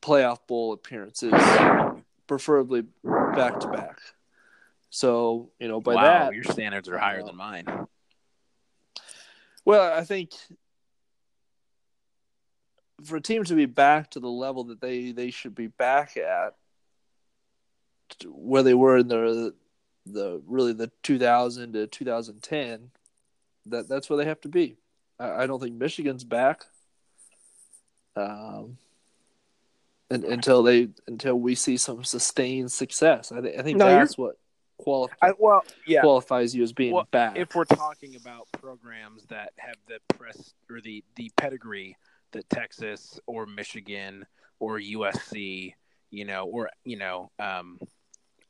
playoff 0.00 0.38
bowl 0.46 0.72
appearances, 0.72 1.32
preferably 2.28 2.84
back 3.02 3.58
to 3.60 3.68
back. 3.68 3.98
So 4.90 5.50
you 5.58 5.66
know 5.66 5.80
by 5.80 5.94
wow, 5.94 6.02
that 6.02 6.34
your 6.34 6.44
standards 6.44 6.88
are 6.88 6.98
higher 6.98 7.22
uh, 7.22 7.26
than 7.26 7.36
mine. 7.36 7.66
Well, 9.64 9.92
I 9.92 10.04
think 10.04 10.30
for 13.04 13.16
a 13.16 13.20
team 13.20 13.42
to 13.42 13.54
be 13.54 13.66
back 13.66 14.10
to 14.12 14.20
the 14.20 14.28
level 14.28 14.64
that 14.64 14.80
they, 14.80 15.10
they 15.10 15.30
should 15.30 15.54
be 15.54 15.66
back 15.66 16.16
at, 16.16 16.54
where 18.24 18.62
they 18.62 18.74
were 18.74 18.98
in 18.98 19.08
the 19.08 19.54
the 20.06 20.42
really 20.46 20.72
the 20.72 20.90
2000 21.02 21.72
to 21.74 21.86
2010, 21.86 22.90
that 23.66 23.88
that's 23.88 24.08
where 24.08 24.16
they 24.16 24.24
have 24.24 24.40
to 24.42 24.48
be. 24.48 24.76
I, 25.18 25.42
I 25.42 25.46
don't 25.46 25.60
think 25.60 25.76
Michigan's 25.76 26.24
back. 26.24 26.64
Um, 28.16 28.76
and, 30.10 30.24
until 30.24 30.62
they 30.62 30.88
until 31.06 31.36
we 31.36 31.54
see 31.54 31.76
some 31.76 32.02
sustained 32.04 32.72
success, 32.72 33.30
I, 33.30 33.40
th- 33.40 33.58
I 33.58 33.62
think 33.62 33.78
No, 33.78 33.86
that's 33.86 34.18
what 34.18 34.36
qualifies 34.78 35.16
I, 35.22 35.32
well, 35.38 35.62
yeah. 35.86 36.00
qualifies 36.00 36.54
you 36.54 36.62
as 36.62 36.72
being 36.72 36.92
Well, 36.94 37.06
back. 37.10 37.36
if 37.36 37.54
we're 37.54 37.64
talking 37.64 38.16
about 38.16 38.48
programs 38.60 39.24
that 39.26 39.52
have 39.56 39.76
the 39.86 39.98
press 40.16 40.54
or 40.68 40.80
the 40.80 41.04
the 41.16 41.30
pedigree 41.36 41.96
that 42.32 42.48
Texas 42.50 43.20
or 43.26 43.46
Michigan 43.46 44.26
or 44.58 44.78
USC, 44.78 45.74
you 46.10 46.24
know, 46.24 46.44
or 46.44 46.70
you 46.84 46.96
know, 46.96 47.30
um, 47.38 47.78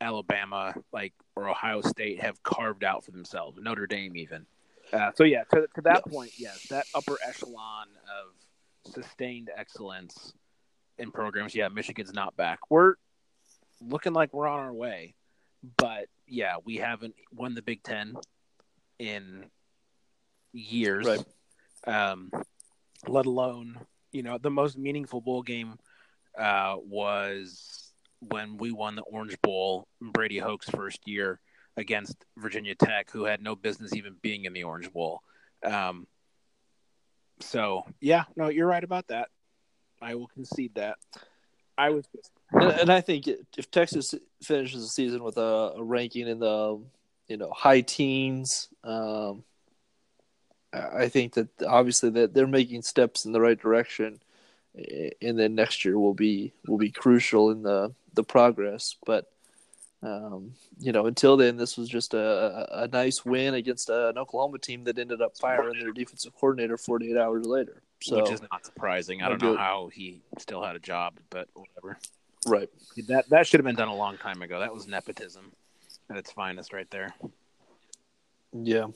Alabama, 0.00 0.74
like 0.92 1.12
or 1.36 1.48
Ohio 1.48 1.80
State 1.80 2.20
have 2.20 2.42
carved 2.42 2.84
out 2.84 3.04
for 3.04 3.10
themselves, 3.10 3.58
Notre 3.60 3.86
Dame 3.86 4.16
even. 4.16 4.46
Uh, 4.92 5.10
so 5.14 5.24
yeah, 5.24 5.44
to, 5.52 5.66
to 5.74 5.80
that 5.82 6.02
Yeah. 6.06 6.12
point, 6.12 6.32
yes, 6.38 6.66
that 6.68 6.86
upper 6.94 7.16
echelon 7.26 7.86
of 8.04 8.92
sustained 8.92 9.50
excellence 9.56 10.32
in 10.98 11.10
programs. 11.12 11.54
Yeah, 11.54 11.68
Michigan's 11.68 12.12
not 12.12 12.36
back. 12.36 12.58
We're 12.70 12.94
looking 13.80 14.12
like 14.12 14.32
we're 14.34 14.48
on 14.48 14.60
our 14.60 14.72
way, 14.72 15.14
but 15.76 16.06
yeah, 16.26 16.56
we 16.64 16.76
haven't 16.76 17.14
won 17.32 17.54
the 17.54 17.62
Big 17.62 17.82
Ten 17.82 18.14
in 18.98 19.46
years. 20.52 21.06
Right. 21.06 21.24
Um, 21.86 22.30
let 23.06 23.26
alone, 23.26 23.78
you 24.12 24.22
know, 24.22 24.38
the 24.38 24.50
most 24.50 24.76
meaningful 24.76 25.20
bowl 25.20 25.42
game 25.42 25.78
uh, 26.38 26.76
was 26.78 27.79
when 28.20 28.56
we 28.56 28.72
won 28.72 28.96
the 28.96 29.02
Orange 29.02 29.40
Bowl, 29.42 29.86
Brady 30.00 30.38
Hoke's 30.38 30.68
first 30.68 31.00
year 31.06 31.40
against 31.76 32.16
Virginia 32.36 32.74
Tech, 32.74 33.10
who 33.10 33.24
had 33.24 33.42
no 33.42 33.56
business 33.56 33.94
even 33.94 34.16
being 34.22 34.44
in 34.44 34.52
the 34.52 34.64
Orange 34.64 34.92
Bowl. 34.92 35.22
Um, 35.64 36.06
so 37.40 37.84
yeah, 38.00 38.24
no, 38.36 38.48
you're 38.48 38.66
right 38.66 38.84
about 38.84 39.08
that. 39.08 39.28
I 40.02 40.14
will 40.14 40.28
concede 40.28 40.74
that. 40.74 40.96
I 41.76 41.90
was 41.90 42.06
just 42.14 42.30
And, 42.52 42.72
and 42.72 42.92
I 42.92 43.00
think 43.00 43.26
if 43.26 43.70
Texas 43.70 44.14
finishes 44.42 44.82
the 44.82 44.88
season 44.88 45.22
with 45.22 45.36
a, 45.38 45.72
a 45.76 45.82
ranking 45.82 46.28
in 46.28 46.38
the 46.38 46.80
you 47.28 47.36
know 47.36 47.50
high 47.54 47.80
teens, 47.80 48.68
um, 48.84 49.44
I 50.72 51.08
think 51.08 51.34
that 51.34 51.48
obviously 51.66 52.10
that 52.10 52.34
they're 52.34 52.46
making 52.46 52.82
steps 52.82 53.24
in 53.24 53.32
the 53.32 53.40
right 53.40 53.58
direction, 53.58 54.20
eh, 54.76 55.10
and 55.22 55.38
then 55.38 55.54
next 55.54 55.84
year 55.84 55.98
will 55.98 56.14
be 56.14 56.52
will 56.66 56.78
be 56.78 56.90
crucial 56.90 57.50
in 57.50 57.62
the 57.62 57.94
the 58.14 58.24
progress. 58.24 58.96
But 59.04 59.30
um, 60.02 60.52
you 60.78 60.92
know, 60.92 61.06
until 61.06 61.36
then, 61.36 61.56
this 61.56 61.76
was 61.76 61.88
just 61.88 62.14
a, 62.14 62.82
a, 62.84 62.88
nice 62.88 63.24
win 63.24 63.52
against 63.52 63.90
an 63.90 64.16
Oklahoma 64.16 64.58
team 64.58 64.84
that 64.84 64.98
ended 64.98 65.20
up 65.20 65.36
firing 65.36 65.78
their 65.78 65.92
defensive 65.92 66.32
coordinator 66.34 66.78
48 66.78 67.18
hours 67.18 67.44
later. 67.44 67.82
So 68.02 68.16
which 68.16 68.30
is 68.30 68.40
not 68.50 68.64
surprising. 68.64 69.22
I 69.22 69.28
don't 69.28 69.42
know 69.42 69.56
how 69.56 69.90
he 69.92 70.22
still 70.38 70.62
had 70.62 70.74
a 70.74 70.78
job, 70.78 71.14
but 71.28 71.48
whatever. 71.52 71.98
right. 72.46 72.70
That 73.08 73.28
that 73.28 73.46
should 73.46 73.60
have 73.60 73.66
been 73.66 73.76
done 73.76 73.88
a 73.88 73.94
long 73.94 74.16
time 74.16 74.40
ago. 74.40 74.60
That 74.60 74.72
was 74.72 74.86
nepotism 74.86 75.52
at 76.08 76.16
its 76.16 76.32
finest, 76.32 76.72
right 76.72 76.90
there. 76.90 77.14
Yeah. 78.54 78.86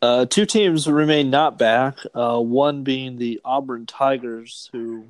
Uh, 0.00 0.26
two 0.26 0.44
teams 0.44 0.88
remain 0.88 1.30
not 1.30 1.56
back. 1.56 1.98
Uh, 2.12 2.40
one 2.40 2.82
being 2.82 3.18
the 3.18 3.40
Auburn 3.44 3.86
Tigers, 3.86 4.68
who 4.72 5.06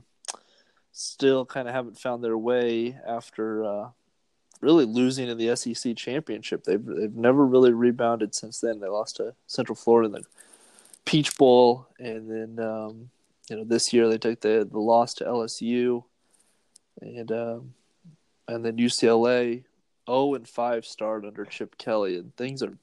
still 0.92 1.44
kind 1.44 1.68
of 1.68 1.74
haven't 1.74 1.98
found 1.98 2.22
their 2.22 2.38
way 2.38 2.98
after 3.06 3.64
uh, 3.64 3.88
really 4.60 4.84
losing 4.84 5.28
in 5.28 5.38
the 5.38 5.54
SEC 5.56 5.96
championship. 5.96 6.64
They've 6.64 6.84
they've 6.84 7.14
never 7.14 7.44
really 7.44 7.72
rebounded 7.72 8.34
since 8.34 8.60
then. 8.60 8.80
They 8.80 8.88
lost 8.88 9.16
to 9.16 9.34
Central 9.46 9.76
Florida 9.76 10.06
in 10.06 10.12
the 10.12 10.24
Peach 11.04 11.36
Bowl, 11.36 11.88
and 11.98 12.30
then 12.30 12.64
um, 12.64 13.10
you 13.48 13.56
know 13.56 13.64
this 13.64 13.92
year 13.92 14.08
they 14.08 14.18
took 14.18 14.40
the 14.40 14.68
the 14.70 14.78
loss 14.78 15.14
to 15.14 15.24
LSU, 15.24 16.04
and 17.00 17.32
um, 17.32 17.74
and 18.48 18.64
then 18.64 18.76
UCLA. 18.76 19.64
0 20.10 20.34
and 20.34 20.48
5 20.48 20.84
start 20.84 21.24
under 21.24 21.44
Chip 21.44 21.78
Kelly, 21.78 22.16
and 22.16 22.36
things 22.36 22.60
are 22.60 22.76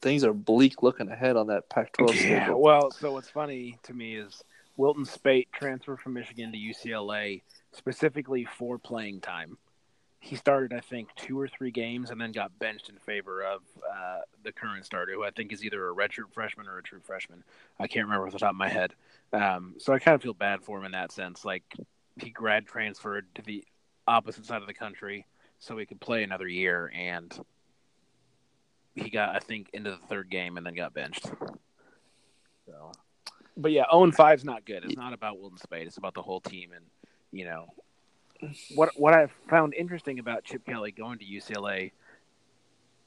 things 0.00 0.22
are 0.22 0.32
bleak 0.32 0.84
looking 0.84 1.10
ahead 1.10 1.36
on 1.36 1.48
that 1.48 1.68
Pac-12 1.68 2.14
Yeah. 2.14 2.20
schedule. 2.20 2.60
Well, 2.60 2.92
so 2.92 3.12
what's 3.12 3.28
funny 3.28 3.76
to 3.82 3.92
me 3.92 4.14
is 4.14 4.44
Wilton 4.76 5.04
Speight 5.04 5.48
transferred 5.52 6.00
from 6.00 6.14
Michigan 6.14 6.52
to 6.52 6.58
UCLA 6.58 7.42
specifically 7.72 8.44
for 8.44 8.78
playing 8.78 9.20
time. 9.20 9.58
He 10.22 10.36
started, 10.36 10.74
I 10.74 10.80
think, 10.80 11.08
two 11.16 11.38
or 11.40 11.48
three 11.48 11.70
games 11.70 12.10
and 12.10 12.20
then 12.20 12.32
got 12.32 12.58
benched 12.58 12.90
in 12.90 12.96
favor 12.96 13.42
of 13.42 13.62
uh, 13.90 14.20
the 14.44 14.52
current 14.52 14.84
starter, 14.84 15.12
who 15.14 15.24
I 15.24 15.30
think 15.30 15.52
is 15.52 15.64
either 15.64 15.88
a 15.88 15.94
redshirt 15.94 16.32
freshman 16.32 16.66
or 16.66 16.76
a 16.76 16.82
true 16.82 17.00
freshman. 17.02 17.42
I 17.78 17.86
can't 17.86 18.04
remember 18.04 18.26
off 18.26 18.32
the 18.32 18.38
top 18.38 18.50
of 18.50 18.56
my 18.56 18.68
head. 18.68 18.94
Um, 19.32 19.76
so 19.78 19.94
I 19.94 19.98
kind 19.98 20.14
of 20.14 20.22
feel 20.22 20.34
bad 20.34 20.62
for 20.62 20.78
him 20.78 20.84
in 20.84 20.92
that 20.92 21.10
sense. 21.10 21.44
Like 21.44 21.62
he 22.18 22.30
grad 22.30 22.66
transferred 22.66 23.26
to 23.36 23.42
the 23.42 23.64
opposite 24.06 24.44
side 24.44 24.60
of 24.60 24.66
the 24.66 24.74
country 24.74 25.26
so 25.58 25.76
he 25.76 25.86
could 25.86 26.00
play 26.00 26.22
another 26.22 26.48
year, 26.48 26.90
and 26.94 27.38
he 28.94 29.10
got, 29.10 29.36
I 29.36 29.38
think, 29.38 29.70
into 29.72 29.90
the 29.90 30.06
third 30.08 30.30
game 30.30 30.56
and 30.56 30.66
then 30.66 30.74
got 30.74 30.94
benched. 30.94 31.30
So, 32.66 32.92
but 33.56 33.72
yeah, 33.72 33.84
0 33.92 34.10
5 34.12 34.38
is 34.38 34.44
not 34.44 34.64
good. 34.64 34.84
It's 34.84 34.96
not 34.96 35.12
about 35.12 35.38
Wilton 35.38 35.58
Speight. 35.58 35.86
It's 35.86 35.96
about 35.96 36.14
the 36.14 36.22
whole 36.22 36.40
team. 36.40 36.70
And, 36.74 36.84
you 37.32 37.44
know, 37.44 37.66
what 38.74 38.90
what 38.96 39.12
I 39.14 39.26
found 39.48 39.74
interesting 39.74 40.18
about 40.18 40.44
Chip 40.44 40.64
Kelly 40.64 40.92
going 40.92 41.18
to 41.18 41.24
UCLA 41.24 41.92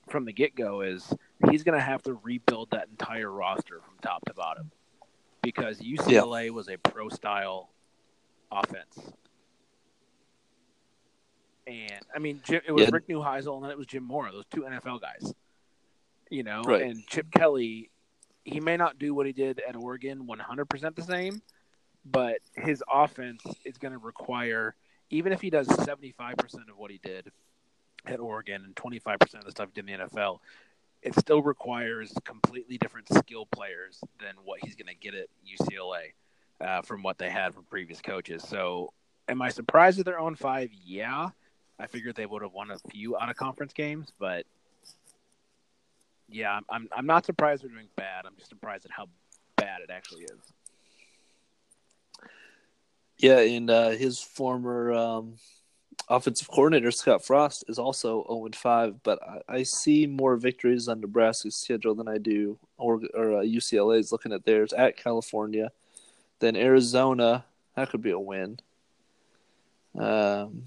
from 0.09 0.25
the 0.25 0.33
get 0.33 0.55
go 0.55 0.81
is 0.81 1.13
he's 1.49 1.63
going 1.63 1.77
to 1.77 1.83
have 1.83 2.03
to 2.03 2.13
rebuild 2.23 2.69
that 2.71 2.87
entire 2.89 3.31
roster 3.31 3.79
from 3.79 3.93
top 4.01 4.23
to 4.25 4.33
bottom 4.33 4.69
because 5.41 5.79
UCLA 5.79 6.49
was 6.51 6.69
a 6.69 6.77
pro 6.77 7.09
style 7.09 7.69
offense. 8.51 8.99
And 11.65 12.01
I 12.13 12.19
mean, 12.19 12.41
Jim, 12.43 12.61
it 12.67 12.71
was 12.71 12.83
Yeah. 12.83 12.89
Rick 12.91 13.07
Neuheisel 13.07 13.55
and 13.55 13.63
then 13.63 13.71
it 13.71 13.77
was 13.77 13.87
Jim 13.87 14.03
Mora, 14.03 14.31
those 14.31 14.45
two 14.53 14.61
NFL 14.65 14.99
guys. 15.01 15.33
You 16.29 16.43
know, 16.43 16.61
Right. 16.63 16.81
and 16.81 17.05
Chip 17.07 17.31
Kelly, 17.31 17.89
he 18.43 18.59
may 18.59 18.77
not 18.77 18.99
do 18.99 19.13
what 19.13 19.25
he 19.25 19.33
did 19.33 19.61
at 19.67 19.75
Oregon 19.75 20.27
100% 20.27 20.95
the 20.95 21.01
same, 21.01 21.41
but 22.05 22.39
his 22.53 22.83
offense 22.91 23.41
is 23.65 23.77
going 23.77 23.93
to 23.93 23.97
require, 23.97 24.75
even 25.09 25.31
if 25.31 25.41
he 25.41 25.49
does 25.49 25.67
75% 25.67 26.33
of 26.69 26.77
what 26.77 26.91
he 26.91 26.99
did 27.03 27.31
at 28.05 28.19
Oregon 28.19 28.63
and 28.65 28.75
25% 28.75 29.35
of 29.35 29.45
the 29.45 29.51
stuff 29.51 29.69
he 29.73 29.81
did 29.81 29.89
in 29.89 29.99
the 29.99 30.05
NFL, 30.07 30.39
it 31.01 31.15
still 31.15 31.41
requires 31.41 32.13
completely 32.25 32.77
different 32.77 33.07
skill 33.13 33.45
players 33.45 33.99
than 34.19 34.35
what 34.43 34.59
he's 34.63 34.75
going 34.75 34.87
to 34.87 34.95
get 34.95 35.13
at 35.13 35.27
UCLA 35.45 36.13
uh, 36.61 36.81
from 36.81 37.03
what 37.03 37.17
they 37.17 37.29
had 37.29 37.53
from 37.53 37.63
previous 37.63 38.01
coaches. 38.01 38.43
So, 38.43 38.93
am 39.27 39.41
I 39.41 39.49
surprised 39.49 39.99
that 39.99 40.05
they're 40.05 40.19
on 40.19 40.35
five? 40.35 40.69
Yeah. 40.85 41.29
I 41.79 41.87
figured 41.87 42.15
they 42.15 42.25
would 42.25 42.41
have 42.41 42.53
won 42.53 42.71
a 42.71 42.77
few 42.91 43.17
out 43.17 43.29
of 43.29 43.35
conference 43.35 43.73
games, 43.73 44.13
but 44.19 44.45
yeah, 46.33 46.59
I'm, 46.69 46.89
I'm 46.95 47.05
not 47.05 47.25
surprised 47.25 47.63
we're 47.63 47.69
doing 47.69 47.87
bad. 47.95 48.25
I'm 48.25 48.35
just 48.37 48.49
surprised 48.49 48.85
at 48.85 48.91
how 48.91 49.07
bad 49.55 49.81
it 49.81 49.91
actually 49.91 50.23
is. 50.23 50.53
Yeah, 53.17 53.39
and 53.39 53.69
uh, 53.69 53.89
his 53.91 54.19
former 54.19 54.91
um, 54.91 55.35
offensive 56.09 56.49
coordinator 56.49 56.91
Scott 56.91 57.23
Frost 57.23 57.63
is 57.67 57.77
also 57.77 58.25
0 58.27 58.45
and 58.45 58.55
5, 58.55 59.03
but 59.03 59.19
I, 59.21 59.57
I 59.57 59.63
see 59.63 60.07
more 60.07 60.35
victories 60.35 60.87
on 60.87 60.99
Nebraska's 60.99 61.55
schedule 61.55 61.95
than 61.95 62.07
I 62.07 62.17
do 62.17 62.57
or, 62.77 63.01
or 63.13 63.37
uh, 63.37 63.43
UCLA's 63.43 64.11
looking 64.11 64.33
at 64.33 64.45
theirs 64.45 64.73
at 64.73 64.97
California. 64.97 65.71
Then 66.39 66.55
Arizona, 66.55 67.45
that 67.75 67.89
could 67.89 68.01
be 68.01 68.11
a 68.11 68.19
win. 68.19 68.59
Um, 69.97 70.63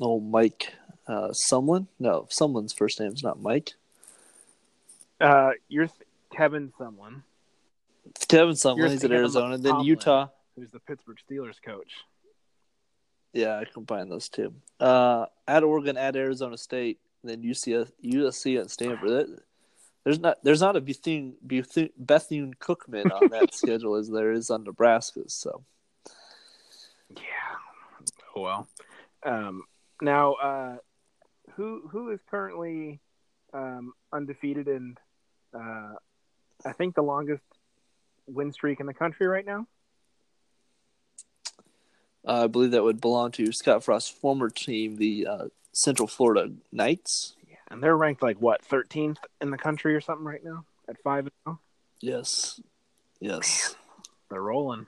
oh, 0.00 0.20
Mike 0.20 0.72
uh, 1.06 1.32
Sumlin? 1.50 1.88
No, 1.98 2.28
Sumlin's 2.30 2.72
first 2.72 3.00
name's 3.00 3.24
not 3.24 3.42
Mike. 3.42 3.74
Uh, 5.20 5.50
you're 5.68 5.86
th- 5.86 6.08
Kevin 6.34 6.72
someone. 6.78 7.22
Kevin 8.28 8.56
someone. 8.56 8.90
He's 8.90 9.04
at 9.04 9.12
Arizona. 9.12 9.58
Then 9.58 9.72
Tomlin. 9.72 9.86
Utah. 9.86 10.28
Who's 10.56 10.70
the 10.70 10.80
Pittsburgh 10.80 11.18
Steelers 11.30 11.56
coach? 11.64 11.92
Yeah, 13.32 13.58
I 13.58 13.64
combine 13.64 14.08
those 14.08 14.28
two. 14.28 14.52
Uh, 14.80 15.26
at 15.46 15.62
Oregon, 15.62 15.96
at 15.96 16.16
Arizona 16.16 16.58
State, 16.58 16.98
then 17.22 17.42
UCS, 17.42 17.92
USC 18.04 18.60
at 18.60 18.70
Stanford. 18.70 19.40
There's 20.04 20.18
not 20.18 20.38
there's 20.42 20.60
not 20.60 20.76
a 20.76 20.80
Bethune, 20.80 21.34
Bethune, 21.42 21.90
Bethune 21.98 22.54
Cookman 22.54 23.12
on 23.12 23.28
that 23.30 23.54
schedule 23.54 23.96
as 23.96 24.08
there 24.08 24.32
is 24.32 24.50
on 24.50 24.64
Nebraska's. 24.64 25.34
So 25.34 25.62
Yeah. 27.10 27.20
Oh 28.34 28.40
well. 28.40 28.68
Um, 29.22 29.64
now, 30.00 30.34
uh, 30.34 30.76
who 31.52 31.82
who 31.90 32.10
is 32.10 32.20
currently 32.30 33.00
um, 33.52 33.92
undefeated 34.12 34.66
and 34.68 34.98
uh, 35.54 35.94
I 36.64 36.72
think 36.72 36.94
the 36.94 37.02
longest 37.02 37.42
win 38.26 38.52
streak 38.52 38.80
in 38.80 38.86
the 38.86 38.94
country 38.94 39.26
right 39.26 39.44
now? 39.46 39.66
uh, 42.26 42.44
I 42.44 42.46
believe 42.46 42.72
that 42.72 42.82
would 42.82 43.00
belong 43.00 43.32
to 43.32 43.52
Scott 43.52 43.82
Frost's 43.84 44.10
former 44.10 44.50
team, 44.50 44.96
the 44.96 45.26
uh, 45.26 45.44
Central 45.72 46.06
Florida 46.06 46.52
Knights. 46.70 47.34
Yeah, 47.48 47.56
and 47.70 47.82
they're 47.82 47.96
ranked 47.96 48.22
like 48.22 48.36
what 48.40 48.62
13th 48.68 49.18
in 49.40 49.50
the 49.50 49.58
country 49.58 49.94
or 49.94 50.00
something 50.00 50.26
right 50.26 50.44
now 50.44 50.64
at 50.88 51.00
five. 51.02 51.24
and 51.24 51.32
oh. 51.46 51.58
Yes, 52.00 52.60
yes, 53.20 53.74
They're 54.30 54.40
rolling. 54.42 54.86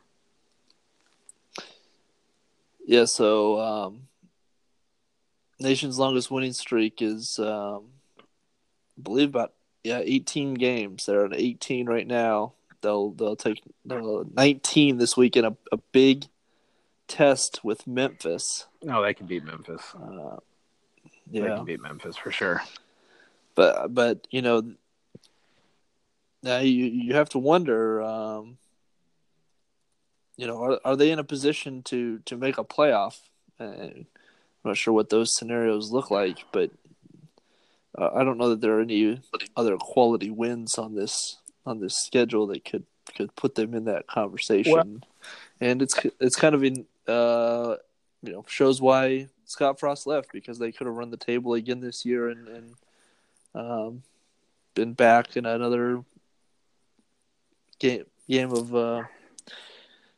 yeah. 2.86 3.04
So 3.04 3.60
um, 3.60 4.02
nation's 5.60 5.98
longest 5.98 6.30
winning 6.30 6.52
streak 6.54 7.02
is, 7.02 7.38
um, 7.38 7.84
I 8.18 9.02
believe, 9.02 9.28
about 9.28 9.52
yeah, 9.84 10.00
18 10.02 10.54
games. 10.54 11.06
They're 11.06 11.24
at 11.26 11.34
18 11.34 11.86
right 11.86 12.06
now. 12.06 12.52
They'll 12.80 13.10
they'll 13.10 13.36
take 13.36 13.62
they'll 13.84 14.24
19 14.34 14.98
this 14.98 15.16
weekend. 15.16 15.46
A, 15.46 15.56
a 15.70 15.76
big 15.92 16.26
test 17.08 17.64
with 17.64 17.86
Memphis. 17.86 18.66
No, 18.82 19.02
they 19.02 19.14
can 19.14 19.26
beat 19.26 19.44
Memphis. 19.44 19.82
Uh, 19.94 20.36
They 21.30 21.40
can 21.40 21.64
beat 21.64 21.80
Memphis 21.82 22.16
for 22.16 22.30
sure. 22.32 22.62
but 23.54 23.94
but 23.94 24.26
you 24.30 24.42
know 24.42 24.62
now 26.42 26.58
you 26.58 26.86
you 26.86 27.14
have 27.14 27.28
to 27.30 27.38
wonder 27.38 28.02
um, 28.02 28.58
you 30.36 30.46
know 30.46 30.60
are, 30.62 30.80
are 30.84 30.96
they 30.96 31.10
in 31.10 31.18
a 31.18 31.24
position 31.24 31.82
to 31.84 32.18
to 32.24 32.36
make 32.36 32.58
a 32.58 32.64
playoff 32.64 33.20
uh, 33.60 33.64
i'm 33.64 34.06
not 34.64 34.76
sure 34.76 34.94
what 34.94 35.10
those 35.10 35.34
scenarios 35.34 35.92
look 35.92 36.10
like 36.10 36.38
but 36.52 36.70
uh, 37.98 38.10
i 38.14 38.24
don't 38.24 38.38
know 38.38 38.48
that 38.50 38.60
there 38.60 38.78
are 38.78 38.80
any 38.82 39.20
other 39.56 39.76
quality 39.76 40.30
wins 40.30 40.78
on 40.78 40.94
this 40.94 41.38
on 41.66 41.80
this 41.80 41.96
schedule 41.96 42.46
that 42.46 42.64
could 42.64 42.84
could 43.16 43.34
put 43.36 43.54
them 43.54 43.74
in 43.74 43.84
that 43.84 44.06
conversation 44.06 45.04
and 45.60 45.82
it's 45.82 45.94
it's 46.20 46.36
kind 46.36 46.54
of 46.54 46.64
in 46.64 46.86
uh 47.08 47.76
you 48.22 48.32
know 48.32 48.44
shows 48.48 48.80
why 48.80 49.28
Scott 49.44 49.78
Frost 49.78 50.06
left 50.06 50.32
because 50.32 50.58
they 50.58 50.72
could 50.72 50.86
have 50.86 50.96
run 50.96 51.10
the 51.10 51.16
table 51.16 51.52
again 51.54 51.80
this 51.80 52.06
year 52.06 52.28
and, 52.30 52.48
and 52.48 52.74
um, 53.54 54.02
been 54.74 54.94
back 54.94 55.36
in 55.36 55.44
another 55.44 56.02
game 57.78 58.04
game 58.28 58.52
of 58.52 58.74
uh, 58.74 59.02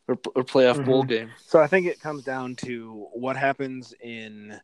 or, 0.07 0.19
or 0.37 0.45
playoff 0.45 0.85
bowl 0.85 1.05
Mhm. 1.05 1.09
game. 1.09 1.31
So 1.47 1.61
I 1.61 1.67
think 1.67 1.87
it 1.87 1.99
comes 2.01 2.23
down 2.23 2.55
to 2.57 3.09
what 3.13 3.37
happens 3.37 3.95
in 4.01 4.61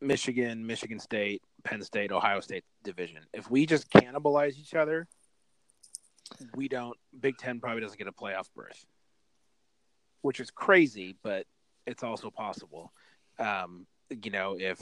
Michigan, 0.00 0.66
Michigan 0.66 0.98
State, 0.98 1.42
Penn 1.64 1.82
State, 1.82 2.12
Ohio 2.12 2.40
State 2.40 2.64
division. 2.84 3.20
If 3.32 3.50
we 3.50 3.66
just 3.66 3.90
cannibalize 3.90 4.58
each 4.58 4.74
other, 4.74 5.06
we 6.54 6.68
don't. 6.68 6.96
Big 7.18 7.36
Ten 7.38 7.60
probably 7.60 7.80
doesn't 7.80 7.98
get 7.98 8.06
a 8.06 8.12
playoff 8.12 8.48
berth, 8.54 8.84
which 10.22 10.40
is 10.40 10.50
crazy, 10.50 11.16
but 11.22 11.46
it's 11.86 12.02
also 12.02 12.30
possible. 12.30 12.92
Um, 13.38 13.86
you 14.10 14.30
know, 14.30 14.56
if 14.58 14.78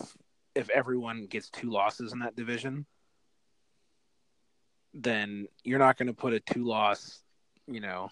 if 0.55 0.68
everyone 0.70 1.26
gets 1.26 1.50
two 1.50 1.70
losses 1.70 2.12
in 2.12 2.20
that 2.20 2.37
division, 2.37 2.87
then 4.94 5.46
you're 5.64 5.79
not 5.79 5.96
going 5.96 6.09
to 6.09 6.14
put 6.14 6.33
a 6.33 6.40
two 6.40 6.64
loss. 6.64 7.22
You 7.66 7.81
know, 7.81 8.11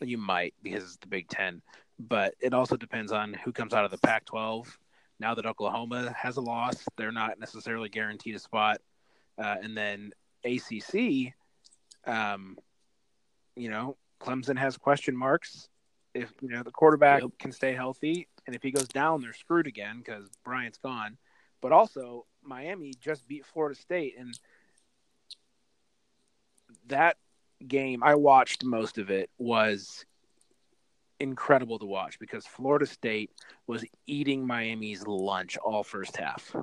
you 0.00 0.18
might 0.18 0.54
because 0.62 0.84
it's 0.84 0.96
the 0.96 1.08
Big 1.08 1.28
Ten, 1.28 1.62
but 1.98 2.34
it 2.40 2.52
also 2.52 2.76
depends 2.76 3.12
on 3.12 3.34
who 3.34 3.52
comes 3.52 3.74
out 3.74 3.84
of 3.84 3.90
the 3.90 3.98
Pac 3.98 4.24
12. 4.26 4.78
Now 5.18 5.34
that 5.34 5.46
Oklahoma 5.46 6.12
has 6.16 6.36
a 6.36 6.40
loss, 6.40 6.84
they're 6.96 7.12
not 7.12 7.38
necessarily 7.38 7.88
guaranteed 7.88 8.34
a 8.34 8.38
spot. 8.38 8.80
Uh, 9.38 9.56
and 9.62 9.76
then 9.76 10.12
ACC, 10.44 11.34
um, 12.06 12.56
you 13.54 13.70
know, 13.70 13.96
Clemson 14.20 14.58
has 14.58 14.76
question 14.76 15.16
marks. 15.16 15.68
If, 16.14 16.32
you 16.40 16.48
know, 16.48 16.62
the 16.62 16.70
quarterback 16.70 17.22
Yep. 17.22 17.30
can 17.38 17.52
stay 17.52 17.74
healthy, 17.74 18.28
and 18.46 18.56
if 18.56 18.62
he 18.62 18.70
goes 18.70 18.88
down, 18.88 19.20
they're 19.20 19.34
screwed 19.34 19.66
again 19.66 19.98
because 19.98 20.30
Bryant's 20.44 20.78
gone. 20.78 21.18
But 21.60 21.72
also, 21.72 22.26
Miami 22.42 22.92
just 23.00 23.26
beat 23.28 23.44
Florida 23.44 23.78
State, 23.78 24.14
and 24.18 24.38
that 26.86 27.16
game 27.66 28.02
I 28.02 28.14
watched 28.14 28.64
most 28.64 28.98
of 28.98 29.10
it 29.10 29.30
was 29.38 30.04
incredible 31.20 31.78
to 31.78 31.86
watch 31.86 32.18
because 32.18 32.46
Florida 32.46 32.86
State 32.86 33.30
was 33.66 33.84
eating 34.06 34.46
Miami's 34.46 35.06
lunch 35.06 35.56
all 35.56 35.82
first 35.82 36.16
half. 36.16 36.54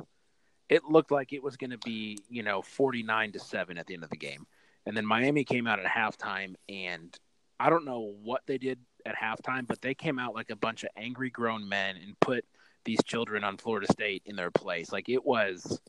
It 0.69 0.85
looked 0.85 1.11
like 1.11 1.33
it 1.33 1.43
was 1.43 1.57
going 1.57 1.71
to 1.71 1.77
be, 1.79 2.17
you 2.29 2.43
know, 2.43 2.61
49 2.61 3.33
to 3.33 3.39
7 3.39 3.77
at 3.77 3.85
the 3.85 3.93
end 3.93 4.03
of 4.03 4.09
the 4.09 4.17
game. 4.17 4.45
And 4.85 4.95
then 4.95 5.05
Miami 5.05 5.43
came 5.43 5.67
out 5.67 5.79
at 5.79 5.85
halftime 5.85 6.55
and 6.67 7.17
I 7.59 7.69
don't 7.69 7.85
know 7.85 8.15
what 8.23 8.41
they 8.45 8.57
did 8.57 8.79
at 9.05 9.15
halftime, 9.15 9.67
but 9.67 9.81
they 9.81 9.93
came 9.93 10.19
out 10.19 10.35
like 10.35 10.49
a 10.49 10.55
bunch 10.55 10.83
of 10.83 10.89
angry 10.97 11.29
grown 11.29 11.67
men 11.67 11.95
and 11.97 12.19
put 12.19 12.45
these 12.83 13.01
children 13.03 13.43
on 13.43 13.57
Florida 13.57 13.91
State 13.91 14.23
in 14.25 14.35
their 14.35 14.51
place. 14.51 14.91
Like 14.91 15.09
it 15.09 15.23
was 15.25 15.79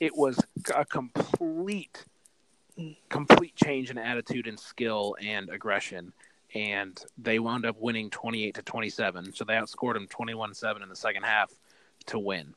it 0.00 0.16
was 0.16 0.38
a 0.74 0.84
complete 0.84 2.04
complete 3.08 3.56
change 3.56 3.90
in 3.90 3.98
attitude 3.98 4.46
and 4.46 4.60
skill 4.60 5.16
and 5.20 5.48
aggression 5.48 6.12
and 6.56 7.04
they 7.18 7.38
wound 7.38 7.66
up 7.66 7.76
winning 7.78 8.08
28 8.08 8.54
to 8.54 8.62
27 8.62 9.32
so 9.34 9.44
they 9.44 9.54
outscored 9.54 9.94
them 9.94 10.06
21-7 10.08 10.82
in 10.82 10.88
the 10.88 10.96
second 10.96 11.22
half 11.22 11.52
to 12.06 12.18
win. 12.18 12.54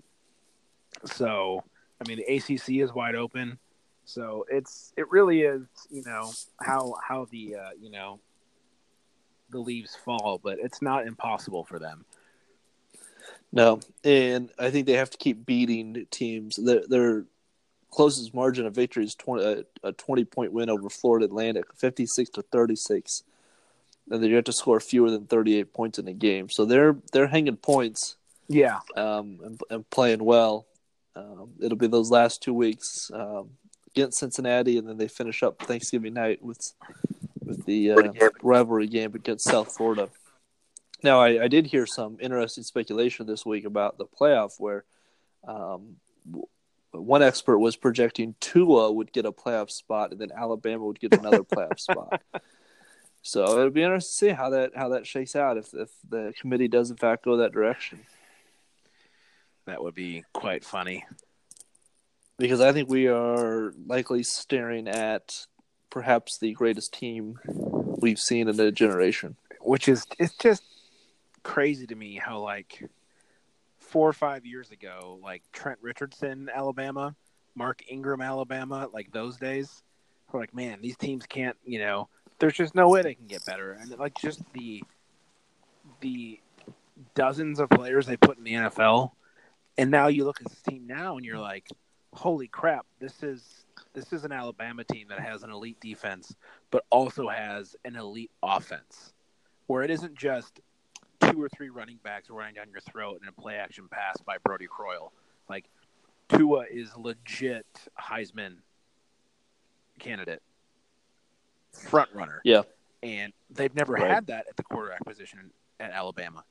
So 1.05 1.63
i 2.01 2.07
mean 2.07 2.17
the 2.17 2.35
acc 2.35 2.69
is 2.69 2.93
wide 2.93 3.15
open. 3.15 3.59
So 4.05 4.45
it's 4.49 4.93
it 4.97 5.11
really 5.11 5.41
is 5.41 5.63
you 5.89 6.03
know 6.05 6.31
how 6.61 6.95
how 7.05 7.27
the 7.31 7.55
uh, 7.55 7.69
you 7.79 7.91
know 7.91 8.19
the 9.51 9.59
leaves 9.59 9.95
fall 9.95 10.39
but 10.43 10.59
it's 10.59 10.81
not 10.81 11.05
impossible 11.05 11.63
for 11.63 11.79
them. 11.79 12.05
No, 13.51 13.79
and 14.03 14.49
I 14.59 14.69
think 14.69 14.85
they 14.85 14.93
have 14.93 15.09
to 15.09 15.17
keep 15.17 15.45
beating 15.45 16.05
teams. 16.11 16.55
Their, 16.57 16.83
their 16.87 17.25
closest 17.89 18.33
margin 18.33 18.65
of 18.67 18.75
victory 18.75 19.03
is 19.03 19.15
20, 19.15 19.43
a, 19.43 19.87
a 19.87 19.91
twenty 19.93 20.23
point 20.23 20.53
win 20.53 20.69
over 20.69 20.89
Florida 20.89 21.25
Atlantic, 21.25 21.65
fifty 21.75 22.05
six 22.05 22.29
to 22.31 22.43
thirty 22.43 22.75
six, 22.75 23.23
and 24.09 24.23
then 24.23 24.29
you 24.29 24.35
have 24.35 24.45
to 24.45 24.53
score 24.53 24.79
fewer 24.79 25.11
than 25.11 25.25
thirty 25.25 25.55
eight 25.55 25.73
points 25.73 25.99
in 25.99 26.07
a 26.07 26.13
game. 26.13 26.49
So 26.49 26.65
they're 26.65 26.97
they're 27.11 27.27
hanging 27.27 27.57
points 27.57 28.15
yeah 28.47 28.79
um, 28.95 29.39
and, 29.43 29.61
and 29.69 29.89
playing 29.89 30.23
well. 30.23 30.65
Um, 31.15 31.51
it'll 31.59 31.77
be 31.77 31.87
those 31.87 32.11
last 32.11 32.41
two 32.41 32.53
weeks 32.53 33.11
um, 33.13 33.51
against 33.87 34.19
Cincinnati, 34.19 34.77
and 34.77 34.87
then 34.87 34.97
they 34.97 35.07
finish 35.07 35.43
up 35.43 35.61
Thanksgiving 35.61 36.13
night 36.13 36.43
with 36.43 36.73
with 37.43 37.65
the 37.65 37.91
uh, 37.91 38.29
rivalry 38.41 38.87
game 38.87 39.13
against 39.15 39.45
South 39.45 39.75
Florida. 39.75 40.09
Now, 41.01 41.21
I, 41.21 41.43
I 41.43 41.47
did 41.47 41.65
hear 41.65 41.85
some 41.85 42.17
interesting 42.19 42.63
speculation 42.63 43.25
this 43.25 43.45
week 43.45 43.65
about 43.65 43.97
the 43.97 44.05
playoff, 44.05 44.59
where 44.59 44.83
um, 45.47 45.95
one 46.91 47.23
expert 47.23 47.57
was 47.57 47.75
projecting 47.75 48.35
Tua 48.39 48.91
would 48.91 49.11
get 49.11 49.25
a 49.25 49.31
playoff 49.31 49.71
spot, 49.71 50.11
and 50.11 50.19
then 50.19 50.31
Alabama 50.35 50.85
would 50.85 50.99
get 50.99 51.17
another 51.17 51.43
playoff 51.43 51.79
spot. 51.79 52.21
So 53.21 53.43
it'll 53.43 53.69
be 53.69 53.83
interesting 53.83 54.29
to 54.29 54.31
see 54.31 54.35
how 54.35 54.49
that 54.51 54.71
how 54.75 54.89
that 54.89 55.05
shakes 55.05 55.35
out 55.35 55.57
if 55.57 55.73
if 55.73 55.89
the 56.07 56.33
committee 56.39 56.67
does 56.67 56.89
in 56.89 56.97
fact 56.97 57.25
go 57.25 57.37
that 57.37 57.51
direction. 57.51 57.99
that 59.65 59.83
would 59.83 59.95
be 59.95 60.23
quite 60.33 60.63
funny 60.63 61.05
because 62.37 62.61
I 62.61 62.71
think 62.71 62.89
we 62.89 63.07
are 63.07 63.73
likely 63.85 64.23
staring 64.23 64.87
at 64.87 65.45
perhaps 65.89 66.37
the 66.37 66.53
greatest 66.53 66.93
team 66.93 67.37
we've 67.45 68.19
seen 68.19 68.47
in 68.47 68.59
a 68.59 68.71
generation. 68.71 69.35
which 69.61 69.87
is 69.87 70.05
it's 70.17 70.35
just 70.37 70.63
crazy 71.43 71.85
to 71.87 71.95
me 71.95 72.15
how 72.15 72.39
like 72.39 72.89
four 73.77 74.07
or 74.07 74.13
five 74.13 74.45
years 74.45 74.71
ago, 74.71 75.19
like 75.21 75.43
Trent 75.51 75.79
Richardson, 75.81 76.49
Alabama, 76.53 77.15
Mark 77.55 77.83
Ingram, 77.89 78.21
Alabama, 78.21 78.87
like 78.93 79.11
those 79.11 79.37
days, 79.37 79.83
we're 80.31 80.39
like, 80.39 80.53
man, 80.53 80.79
these 80.81 80.95
teams 80.95 81.25
can't, 81.25 81.57
you 81.65 81.79
know, 81.79 82.07
there's 82.39 82.53
just 82.53 82.75
no 82.75 82.89
way 82.89 83.01
they 83.01 83.13
can 83.13 83.27
get 83.27 83.45
better, 83.45 83.71
and 83.73 83.97
like 83.97 84.17
just 84.17 84.41
the 84.53 84.83
the 86.01 86.39
dozens 87.15 87.59
of 87.59 87.69
players 87.69 88.05
they 88.05 88.17
put 88.17 88.37
in 88.37 88.43
the 88.43 88.53
NFL, 88.53 89.11
and 89.77 89.91
now 89.91 90.07
you 90.07 90.25
look 90.25 90.41
at 90.41 90.49
this 90.49 90.61
team 90.61 90.87
now, 90.87 91.17
and 91.17 91.25
you're 91.25 91.39
like, 91.39 91.67
holy 92.13 92.47
crap, 92.47 92.85
this 92.99 93.23
is 93.23 93.65
this 93.93 94.13
is 94.13 94.25
an 94.25 94.31
Alabama 94.31 94.83
team 94.83 95.07
that 95.09 95.19
has 95.19 95.43
an 95.43 95.51
elite 95.51 95.79
defense, 95.79 96.35
but 96.71 96.85
also 96.89 97.27
has 97.27 97.75
an 97.85 97.95
elite 97.95 98.31
offense, 98.41 99.13
where 99.67 99.83
it 99.83 99.91
isn't 99.91 100.15
just 100.15 100.59
two 101.21 101.41
or 101.41 101.49
three 101.49 101.69
running 101.69 101.99
backs 102.03 102.29
running 102.29 102.55
down 102.55 102.69
your 102.71 102.81
throat 102.81 103.19
and 103.21 103.29
a 103.29 103.41
play 103.41 103.55
action 103.55 103.87
pass 103.89 104.17
by 104.25 104.37
Brodie 104.43 104.67
Croyle. 104.67 105.11
Like 105.49 105.65
Tua 106.29 106.65
is 106.71 106.95
legit 106.95 107.65
Heisman 107.99 108.57
candidate, 109.99 110.41
front 111.79 112.09
runner. 112.13 112.41
Yeah. 112.43 112.63
and 113.01 113.31
they've 113.49 113.73
never 113.73 113.93
Right. 113.93 114.11
had 114.11 114.27
that 114.27 114.47
at 114.49 114.57
the 114.57 114.63
quarterback 114.63 115.05
position 115.05 115.51
at 115.79 115.91
Alabama 115.91 116.43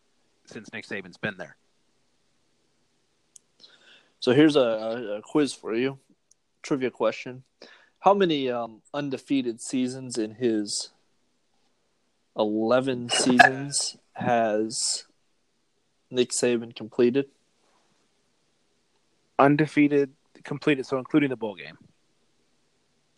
since 0.46 0.72
Nick 0.72 0.86
Saban's 0.86 1.18
been 1.18 1.36
there. 1.36 1.56
So 4.20 4.32
here's 4.32 4.56
a, 4.56 5.18
a, 5.18 5.22
quiz 5.22 5.52
for 5.52 5.74
you, 5.74 5.98
trivia 6.62 6.90
question: 6.90 7.44
How 8.00 8.14
many 8.14 8.50
um, 8.50 8.82
undefeated 8.92 9.60
seasons 9.60 10.18
in 10.18 10.34
his 10.36 10.90
eleven 12.36 13.08
seasons 13.10 13.96
has 14.14 15.04
Nick 16.10 16.30
Saban 16.30 16.74
completed? 16.74 17.26
Undefeated, 19.38 20.10
completed, 20.42 20.84
so 20.86 20.98
including 20.98 21.30
the 21.30 21.36
bowl 21.36 21.54
game. 21.54 21.78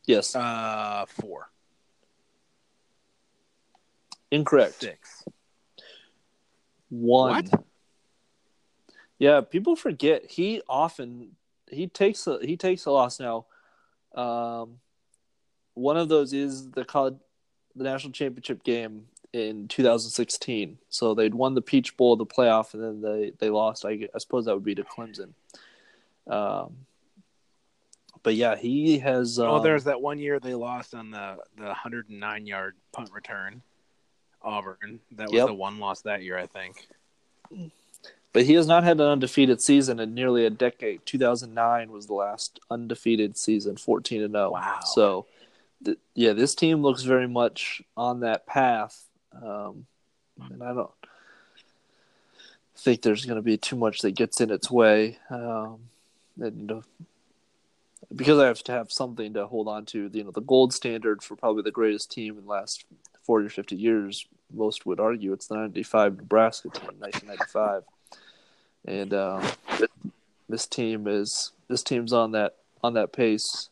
Yes, 0.06 0.34
Uh, 0.36 1.06
four, 1.06 1.50
incorrect. 4.30 4.80
six. 4.80 5.24
One. 6.88 7.44
What? 7.44 7.64
Yeah, 9.18 9.42
people 9.42 9.76
forget 9.76 10.24
he 10.30 10.62
often 10.68 11.36
he 11.70 11.86
takes 11.86 12.26
a 12.26 12.38
he 12.40 12.56
takes 12.56 12.86
a 12.86 12.90
loss 12.90 13.20
now. 13.20 13.46
Um, 14.14 14.80
one 15.74 15.96
of 15.96 16.08
those 16.08 16.32
is 16.32 16.70
the 16.70 16.84
college, 16.84 17.16
the 17.76 17.84
national 17.84 18.12
championship 18.12 18.64
game 18.64 19.06
in 19.32 19.68
2016. 19.68 20.78
So 20.88 21.14
they'd 21.14 21.34
won 21.34 21.54
the 21.54 21.62
Peach 21.62 21.96
Bowl, 21.96 22.16
the 22.16 22.26
playoff, 22.26 22.74
and 22.74 22.82
then 22.82 23.00
they 23.00 23.32
they 23.38 23.50
lost. 23.50 23.84
I, 23.84 24.08
I 24.14 24.18
suppose 24.18 24.46
that 24.46 24.54
would 24.54 24.64
be 24.64 24.74
to 24.74 24.84
Clemson. 24.84 25.32
Um, 26.26 26.86
but 28.22 28.34
yeah, 28.34 28.56
he 28.56 28.98
has. 28.98 29.38
Um, 29.38 29.48
oh, 29.48 29.60
there's 29.60 29.84
that 29.84 30.00
one 30.00 30.18
year 30.18 30.40
they 30.40 30.54
lost 30.54 30.94
on 30.94 31.10
the 31.10 31.36
the 31.56 31.64
109 31.64 32.46
yard 32.46 32.76
punt 32.92 33.10
return. 33.12 33.62
Auburn. 34.42 35.00
That 35.12 35.28
was 35.28 35.34
Yep. 35.34 35.46
the 35.48 35.54
one 35.54 35.78
loss 35.78 36.02
that 36.02 36.22
year, 36.22 36.38
I 36.38 36.46
think. 36.46 36.86
but 38.32 38.44
he 38.44 38.54
has 38.54 38.66
not 38.66 38.84
had 38.84 39.00
an 39.00 39.06
undefeated 39.06 39.60
season 39.60 39.98
in 40.00 40.14
nearly 40.14 40.46
a 40.46 40.50
decade. 40.50 41.04
2009 41.04 41.90
was 41.90 42.06
the 42.06 42.14
last 42.14 42.60
undefeated 42.70 43.36
season, 43.36 43.76
14 43.76 44.22
and 44.22 44.32
0. 44.34 44.50
Wow. 44.52 44.80
So, 44.84 45.26
th- 45.84 45.98
yeah, 46.14 46.32
this 46.32 46.54
team 46.54 46.80
looks 46.82 47.02
very 47.02 47.26
much 47.28 47.82
on 47.96 48.20
that 48.20 48.46
path, 48.46 49.04
um, 49.42 49.86
and 50.50 50.62
I 50.62 50.72
don't 50.74 50.90
think 52.76 53.02
there's 53.02 53.24
going 53.26 53.36
to 53.36 53.42
be 53.42 53.56
too 53.58 53.76
much 53.76 54.00
that 54.00 54.12
gets 54.12 54.40
in 54.40 54.50
its 54.50 54.70
way. 54.70 55.18
Um, 55.28 55.80
and 56.40 56.72
uh, 56.72 56.80
because 58.14 58.38
I 58.38 58.46
have 58.46 58.62
to 58.64 58.72
have 58.72 58.90
something 58.90 59.34
to 59.34 59.46
hold 59.46 59.68
on 59.68 59.84
to, 59.86 60.08
you 60.12 60.24
know, 60.24 60.30
the 60.30 60.40
gold 60.40 60.72
standard 60.72 61.22
for 61.22 61.36
probably 61.36 61.62
the 61.62 61.70
greatest 61.70 62.10
team 62.10 62.38
in 62.38 62.44
the 62.44 62.50
last 62.50 62.84
40 63.30 63.46
or 63.46 63.48
50 63.48 63.76
years, 63.76 64.26
most 64.52 64.86
would 64.86 64.98
argue 64.98 65.32
it's 65.32 65.46
the 65.46 65.54
95 65.54 66.16
Nebraska 66.16 66.68
team, 66.68 66.90
1995. 66.98 67.84
And 68.86 69.14
um, 69.14 69.44
this 70.48 70.66
team 70.66 71.06
is 71.06 71.52
this 71.68 71.84
team's 71.84 72.12
on 72.12 72.32
that 72.32 72.56
on 72.82 72.94
that 72.94 73.12
pace. 73.12 73.68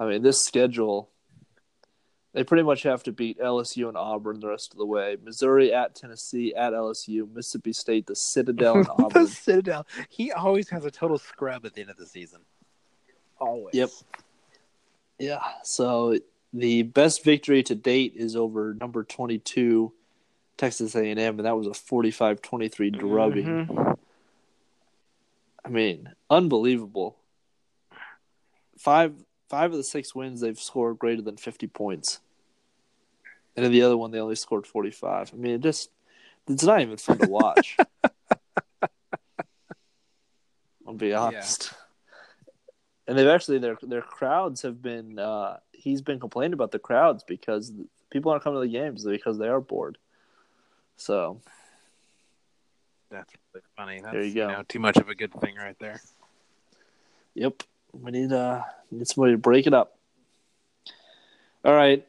I 0.00 0.06
mean, 0.06 0.22
this 0.22 0.44
schedule, 0.44 1.10
they 2.32 2.42
pretty 2.42 2.64
much 2.64 2.82
have 2.82 3.04
to 3.04 3.12
beat 3.12 3.38
LSU 3.38 3.86
and 3.86 3.96
Auburn 3.96 4.40
the 4.40 4.48
rest 4.48 4.72
of 4.72 4.78
the 4.78 4.86
way. 4.86 5.16
Missouri 5.22 5.72
at 5.72 5.94
Tennessee, 5.94 6.52
at 6.56 6.72
LSU, 6.72 7.32
Mississippi 7.32 7.72
State, 7.72 8.08
the 8.08 8.16
Citadel, 8.16 8.78
and 8.78 9.10
the 9.12 9.28
Citadel. 9.28 9.86
He 10.08 10.32
always 10.32 10.68
has 10.70 10.84
a 10.84 10.90
total 10.90 11.18
scrub 11.18 11.64
at 11.64 11.74
the 11.74 11.82
end 11.82 11.90
of 11.90 11.98
the 11.98 12.06
season. 12.06 12.40
Always. 13.38 13.76
Yep. 13.76 13.90
Yeah. 15.20 15.38
So 15.62 16.18
the 16.52 16.82
best 16.82 17.24
victory 17.24 17.62
to 17.64 17.74
date 17.74 18.14
is 18.16 18.34
over 18.36 18.74
number 18.74 19.04
22 19.04 19.92
Texas 20.56 20.94
A&M 20.94 21.18
and 21.18 21.44
that 21.44 21.56
was 21.56 21.66
a 21.66 21.70
45-23 21.70 22.90
drubbing. 22.98 23.44
Mhm. 23.46 23.98
I 25.64 25.68
mean, 25.68 26.14
unbelievable. 26.30 27.16
Five 28.78 29.14
five 29.48 29.70
of 29.72 29.76
the 29.78 29.84
six 29.84 30.14
wins 30.14 30.40
they've 30.40 30.58
scored 30.58 30.98
greater 30.98 31.22
than 31.22 31.36
50 31.36 31.66
points. 31.68 32.20
And 33.56 33.64
in 33.64 33.72
the 33.72 33.82
other 33.82 33.96
one 33.96 34.10
they 34.10 34.20
only 34.20 34.36
scored 34.36 34.66
45. 34.66 35.32
I 35.32 35.36
mean, 35.36 35.54
it 35.54 35.60
just 35.60 35.90
it's 36.48 36.64
not 36.64 36.80
even 36.80 36.96
fun 36.96 37.18
to 37.18 37.28
watch. 37.28 37.76
I'll 40.86 40.94
be 40.94 41.12
honest. 41.12 41.72
And 43.08 43.16
they've 43.18 43.26
actually 43.26 43.58
their 43.58 43.78
their 43.82 44.02
crowds 44.02 44.62
have 44.62 44.82
been 44.82 45.18
uh 45.18 45.56
he's 45.72 46.02
been 46.02 46.20
complaining 46.20 46.52
about 46.52 46.70
the 46.72 46.78
crowds 46.78 47.24
because 47.26 47.72
people 48.10 48.30
aren't 48.30 48.44
coming 48.44 48.60
to 48.60 48.66
the 48.66 48.72
games 48.72 49.02
because 49.04 49.38
they 49.38 49.48
are 49.48 49.60
bored. 49.60 49.96
So, 50.98 51.40
That's 53.10 53.32
really 53.54 53.64
funny. 53.76 54.00
That's, 54.00 54.12
There 54.12 54.22
you 54.24 54.34
go. 54.34 54.48
know, 54.48 54.62
too 54.68 54.78
much 54.78 54.98
of 54.98 55.08
a 55.08 55.14
good 55.14 55.32
thing 55.40 55.54
right 55.56 55.76
there. 55.80 56.02
Yep. 57.34 57.62
We 57.92 58.10
need 58.10 58.32
uh 58.32 58.62
need 58.90 59.08
somebody 59.08 59.32
to 59.32 59.38
break 59.38 59.66
it 59.66 59.72
up. 59.72 59.96
All 61.64 61.74
right. 61.74 62.06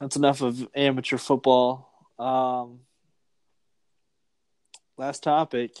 That's 0.00 0.16
enough 0.16 0.40
of 0.40 0.66
amateur 0.74 1.18
football. 1.18 1.92
Um 2.18 2.80
last 4.96 5.22
topic. 5.22 5.72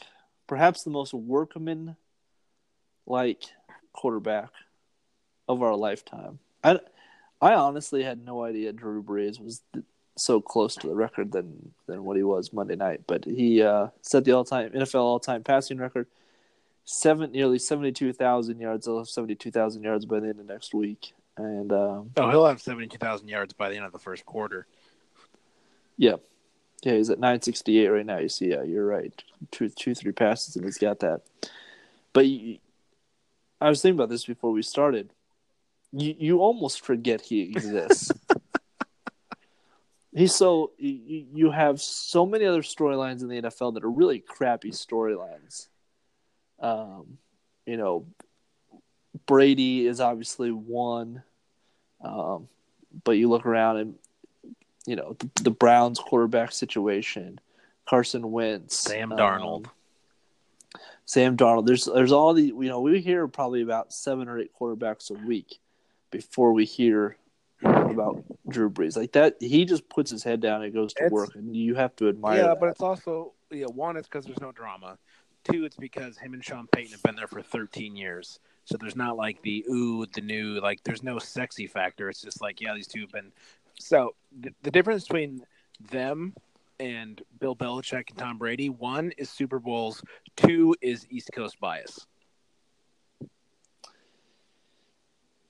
Perhaps 0.46 0.82
the 0.82 0.90
most 0.90 1.14
workman 1.14 1.96
like 3.06 3.44
quarterback 3.92 4.50
of 5.48 5.62
our 5.62 5.74
lifetime. 5.76 6.38
I 6.64 6.80
I 7.40 7.54
honestly 7.54 8.02
had 8.02 8.24
no 8.24 8.44
idea 8.44 8.72
Drew 8.72 9.02
Brees 9.02 9.40
was 9.42 9.62
so 10.16 10.40
close 10.40 10.74
to 10.76 10.86
the 10.86 10.94
record 10.94 11.32
than 11.32 11.72
than 11.86 12.04
what 12.04 12.16
he 12.16 12.22
was 12.22 12.52
Monday 12.52 12.76
night, 12.76 13.02
but 13.06 13.24
he 13.24 13.62
uh, 13.62 13.88
set 14.02 14.24
the 14.24 14.32
all-time 14.32 14.70
NFL 14.70 15.00
all-time 15.00 15.42
passing 15.42 15.78
record 15.78 16.06
seven 16.84 17.32
nearly 17.32 17.58
seventy 17.58 17.92
two 17.92 18.12
thousand 18.12 18.60
yards. 18.60 18.86
He'll 18.86 18.98
have 18.98 19.08
seventy 19.08 19.34
two 19.34 19.50
thousand 19.50 19.82
yards 19.82 20.04
by 20.04 20.20
the 20.20 20.28
end 20.28 20.40
of 20.40 20.46
next 20.46 20.74
week, 20.74 21.12
and 21.36 21.72
um, 21.72 22.10
Oh, 22.16 22.28
he'll 22.30 22.46
have 22.46 22.60
72,000 22.60 23.28
yards 23.28 23.52
by 23.54 23.70
the 23.70 23.76
end 23.76 23.86
of 23.86 23.92
the 23.92 23.98
first 23.98 24.26
quarter. 24.26 24.66
yeah, 25.96 26.16
yeah, 26.82 26.94
he's 26.94 27.08
at 27.10 27.18
nine 27.18 27.40
sixty 27.40 27.78
eight 27.78 27.88
right 27.88 28.04
now. 28.06 28.18
You 28.18 28.28
see, 28.28 28.50
yeah, 28.50 28.62
you're 28.62 28.86
right. 28.86 29.12
Two, 29.50 29.68
two, 29.70 29.94
three 29.94 30.12
passes, 30.12 30.56
and 30.56 30.64
he's 30.64 30.78
got 30.78 31.00
that. 31.00 31.22
But 32.12 32.26
you, 32.26 32.58
I 33.60 33.68
was 33.68 33.82
thinking 33.82 33.98
about 33.98 34.08
this 34.08 34.24
before 34.24 34.52
we 34.52 34.62
started. 34.62 35.12
You 35.92 36.14
you 36.18 36.38
almost 36.38 36.84
forget 36.84 37.20
he 37.20 37.42
exists. 37.42 38.10
He's 40.12 40.34
so 40.34 40.72
you, 40.78 41.26
you 41.32 41.50
have 41.50 41.80
so 41.80 42.26
many 42.26 42.44
other 42.44 42.62
storylines 42.62 43.22
in 43.22 43.28
the 43.28 43.42
NFL 43.42 43.74
that 43.74 43.84
are 43.84 43.90
really 43.90 44.18
crappy 44.20 44.70
storylines. 44.70 45.68
Um, 46.58 47.18
you 47.66 47.76
know, 47.76 48.06
Brady 49.26 49.86
is 49.86 50.00
obviously 50.00 50.50
one, 50.50 51.22
um, 52.00 52.48
but 53.04 53.12
you 53.12 53.28
look 53.28 53.46
around 53.46 53.76
and 53.76 53.94
you 54.86 54.96
know 54.96 55.16
the, 55.18 55.30
the 55.42 55.50
Browns 55.50 55.98
quarterback 55.98 56.52
situation, 56.52 57.40
Carson 57.86 58.30
Wentz, 58.32 58.76
Sam 58.76 59.12
um, 59.12 59.18
Darnold. 59.18 59.66
Sam 61.10 61.36
Darnold. 61.36 61.66
There's 61.66 61.86
there's 61.86 62.12
all 62.12 62.32
the 62.34 62.42
you 62.44 62.68
know 62.68 62.80
we 62.80 63.00
hear 63.00 63.26
probably 63.26 63.62
about 63.62 63.92
seven 63.92 64.28
or 64.28 64.38
eight 64.38 64.52
quarterbacks 64.58 65.10
a 65.10 65.14
week 65.26 65.58
before 66.12 66.52
we 66.52 66.64
hear 66.64 67.16
about 67.64 68.22
Drew 68.48 68.70
Brees. 68.70 68.96
Like 68.96 69.10
that, 69.12 69.34
he 69.40 69.64
just 69.64 69.88
puts 69.88 70.12
his 70.12 70.22
head 70.22 70.40
down 70.40 70.62
and 70.62 70.72
goes 70.72 70.94
to 70.94 71.06
It's- 71.06 71.10
work, 71.10 71.34
and 71.34 71.56
you 71.56 71.74
have 71.74 71.96
to 71.96 72.08
admire. 72.08 72.36
yeah, 72.36 72.46
that. 72.46 72.60
but 72.60 72.68
it's 72.68 72.80
also 72.80 73.32
yeah. 73.50 73.66
One, 73.66 73.96
it's 73.96 74.06
because 74.06 74.24
there's 74.24 74.40
no 74.40 74.52
drama. 74.52 74.98
Two, 75.42 75.64
it's 75.64 75.76
because 75.76 76.16
him 76.16 76.32
and 76.32 76.44
Sean 76.44 76.68
Payton 76.70 76.92
have 76.92 77.02
been 77.02 77.16
there 77.16 77.26
for 77.26 77.42
13 77.42 77.96
years, 77.96 78.38
so 78.64 78.76
there's 78.78 78.94
not 78.94 79.16
like 79.16 79.42
the 79.42 79.64
ooh, 79.68 80.06
the 80.06 80.20
new 80.20 80.60
like. 80.60 80.84
There's 80.84 81.02
no 81.02 81.18
sexy 81.18 81.66
factor. 81.66 82.08
It's 82.08 82.22
just 82.22 82.40
like 82.40 82.60
yeah, 82.60 82.72
these 82.72 82.86
two 82.86 83.00
have 83.00 83.10
been. 83.10 83.32
So 83.80 84.14
the, 84.38 84.54
the 84.62 84.70
difference 84.70 85.08
between 85.08 85.42
them 85.90 86.34
and 86.80 87.22
Bill 87.38 87.54
Belichick 87.54 88.10
and 88.10 88.18
Tom 88.18 88.38
Brady, 88.38 88.70
one 88.70 89.12
is 89.18 89.30
Super 89.30 89.60
Bowls, 89.60 90.02
two 90.36 90.74
is 90.80 91.06
East 91.10 91.30
Coast 91.32 91.60
bias. 91.60 92.06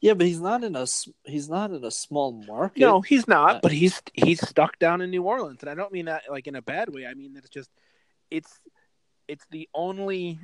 yeah, 0.01 0.15
but 0.15 0.27
he's 0.27 0.41
not 0.41 0.65
in 0.65 0.75
a 0.77 0.87
he's 1.25 1.49
not 1.49 1.71
in 1.71 1.85
a 1.85 1.91
small 1.91 2.33
market. 2.33 2.81
No, 2.81 3.01
he's 3.03 3.29
not. 3.29 3.57
Uh, 3.57 3.61
But 3.63 3.73
he's 3.73 4.03
he's 4.15 4.47
stuck 4.47 4.79
down 4.79 5.03
in 5.03 5.11
New 5.11 5.23
Orleans, 5.23 5.59
and 5.61 5.71
I 5.71 5.75
don't 5.75 5.93
mean 5.93 6.07
that 6.07 6.23
like 6.31 6.47
in 6.47 6.57
a 6.57 6.63
bad 6.63 6.93
way. 6.93 7.07
I 7.07 7.15
mean 7.15 7.35
that 7.35 7.45
it's 7.45 7.51
just 7.51 7.71
it's 8.31 8.59
it's 9.29 9.45
the 9.51 9.69
only 9.75 10.41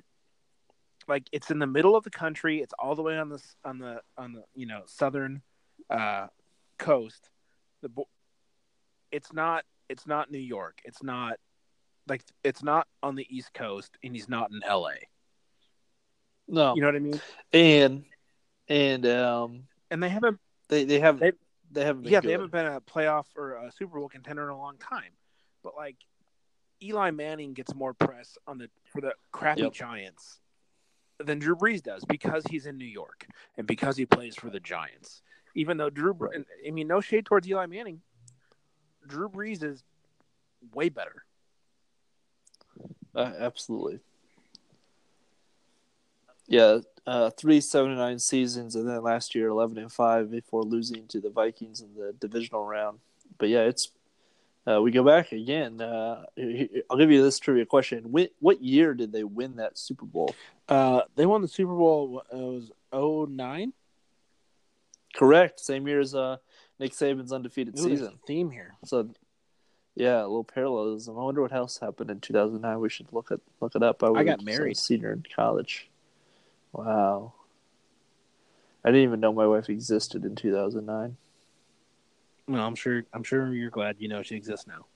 like 1.08 1.28
it's 1.32 1.50
in 1.50 1.58
the 1.58 1.66
middle 1.66 1.96
of 1.96 2.04
the 2.04 2.10
country. 2.10 2.60
It's 2.60 2.74
all 2.78 2.94
the 2.94 3.02
way 3.02 3.16
on 3.18 3.30
the 3.30 3.42
on 3.64 3.78
the 3.78 4.02
on 4.18 4.34
the 4.34 4.44
you 4.54 4.66
know 4.66 4.82
southern 4.84 5.40
uh, 5.88 6.26
coast. 6.78 7.30
The 7.82 7.90
it's 9.10 9.32
not 9.32 9.64
it's 9.88 10.06
not 10.06 10.30
New 10.30 10.38
York. 10.38 10.80
It's 10.84 11.02
not 11.02 11.38
like 12.08 12.22
it's 12.44 12.62
not 12.62 12.86
on 13.02 13.14
the 13.14 13.26
East 13.28 13.52
Coast, 13.54 13.96
and 14.02 14.14
he's 14.14 14.28
not 14.28 14.50
in 14.50 14.60
L.A. 14.64 14.94
No, 16.48 16.74
you 16.74 16.80
know 16.80 16.88
what 16.88 16.96
I 16.96 17.00
mean. 17.00 17.20
And 17.52 18.04
and 18.68 19.06
um 19.06 19.62
and 19.90 20.02
they 20.02 20.08
haven't 20.08 20.38
they 20.68 20.84
they 20.84 21.00
have 21.00 21.18
they, 21.18 21.32
they 21.72 21.84
haven't 21.84 22.04
yeah 22.04 22.20
good. 22.20 22.28
they 22.28 22.32
haven't 22.32 22.52
been 22.52 22.66
a 22.66 22.80
playoff 22.80 23.26
or 23.36 23.54
a 23.54 23.72
Super 23.72 23.98
Bowl 23.98 24.08
contender 24.08 24.44
in 24.44 24.50
a 24.50 24.58
long 24.58 24.76
time. 24.78 25.12
But 25.62 25.74
like 25.76 25.96
Eli 26.82 27.10
Manning 27.10 27.54
gets 27.54 27.74
more 27.74 27.94
press 27.94 28.36
on 28.46 28.58
the 28.58 28.68
for 28.92 29.00
the 29.00 29.14
crappy 29.32 29.62
yep. 29.62 29.72
Giants 29.72 30.40
than 31.18 31.38
Drew 31.38 31.56
Brees 31.56 31.82
does 31.82 32.04
because 32.04 32.44
he's 32.48 32.66
in 32.66 32.76
New 32.76 32.84
York 32.84 33.26
and 33.56 33.66
because 33.66 33.96
he 33.96 34.06
plays 34.06 34.36
for 34.36 34.50
the 34.50 34.60
Giants. 34.60 35.22
Even 35.54 35.78
though 35.78 35.88
Drew, 35.88 36.12
right. 36.12 36.44
I 36.66 36.70
mean, 36.70 36.86
no 36.86 37.00
shade 37.00 37.24
towards 37.24 37.48
Eli 37.48 37.64
Manning, 37.64 38.02
Drew 39.06 39.28
Brees 39.28 39.62
is 39.62 39.82
way 40.74 40.88
better. 40.88 41.24
Uh, 43.14 43.32
absolutely. 43.38 44.00
Yeah, 46.48 46.78
uh, 47.06 47.30
three 47.30 47.60
seven 47.60 47.96
nine 47.96 48.18
seasons, 48.18 48.76
and 48.76 48.88
then 48.88 49.02
last 49.02 49.34
year 49.34 49.48
eleven 49.48 49.78
and 49.78 49.90
five 49.90 50.30
before 50.30 50.62
losing 50.62 51.06
to 51.08 51.20
the 51.20 51.30
Vikings 51.30 51.80
in 51.80 51.94
the 51.94 52.12
divisional 52.12 52.64
round. 52.64 52.98
But 53.38 53.48
yeah, 53.48 53.62
it's 53.62 53.90
uh, 54.66 54.80
we 54.80 54.90
go 54.90 55.02
back 55.02 55.32
again. 55.32 55.80
Uh, 55.80 56.24
I'll 56.90 56.98
give 56.98 57.10
you 57.10 57.22
this 57.22 57.38
trivia 57.38 57.66
question: 57.66 58.12
When, 58.12 58.28
What 58.40 58.62
year 58.62 58.94
did 58.94 59.12
they 59.12 59.24
win 59.24 59.56
that 59.56 59.78
Super 59.78 60.04
Bowl? 60.04 60.34
Uh, 60.68 61.02
they 61.14 61.26
won 61.26 61.42
the 61.42 61.48
Super 61.48 61.74
Bowl. 61.74 62.22
It 62.32 62.36
was 62.36 62.70
09? 62.92 63.72
Correct. 65.14 65.60
Same 65.60 65.86
year 65.86 66.00
as 66.00 66.14
uh, 66.14 66.36
Nick 66.78 66.92
Saban's 66.92 67.32
undefeated 67.32 67.78
Ooh, 67.78 67.82
season. 67.82 68.18
theme 68.26 68.50
here. 68.50 68.74
So, 68.84 69.08
yeah, 69.94 70.20
a 70.20 70.22
little 70.22 70.44
parallelism. 70.44 71.18
I 71.18 71.22
wonder 71.22 71.42
what 71.42 71.52
else 71.52 71.78
happened 71.78 72.10
in 72.10 72.20
2009. 72.20 72.80
We 72.80 72.90
should 72.90 73.12
look 73.12 73.30
it 73.30 73.40
look 73.60 73.74
it 73.74 73.82
up. 73.82 74.02
I, 74.02 74.08
I 74.08 74.24
got 74.24 74.42
married 74.42 74.76
senior 74.76 75.12
in 75.12 75.24
college. 75.34 75.88
Wow. 76.72 77.32
I 78.84 78.90
didn't 78.90 79.04
even 79.04 79.20
know 79.20 79.32
my 79.32 79.46
wife 79.46 79.68
existed 79.68 80.24
in 80.24 80.36
2009. 80.36 81.16
Well, 82.46 82.64
I'm 82.64 82.74
sure. 82.74 83.04
I'm 83.12 83.24
sure 83.24 83.52
you're 83.52 83.70
glad 83.70 83.96
you 83.98 84.08
know 84.08 84.22
she 84.22 84.36
exists 84.36 84.66
now. 84.66 84.86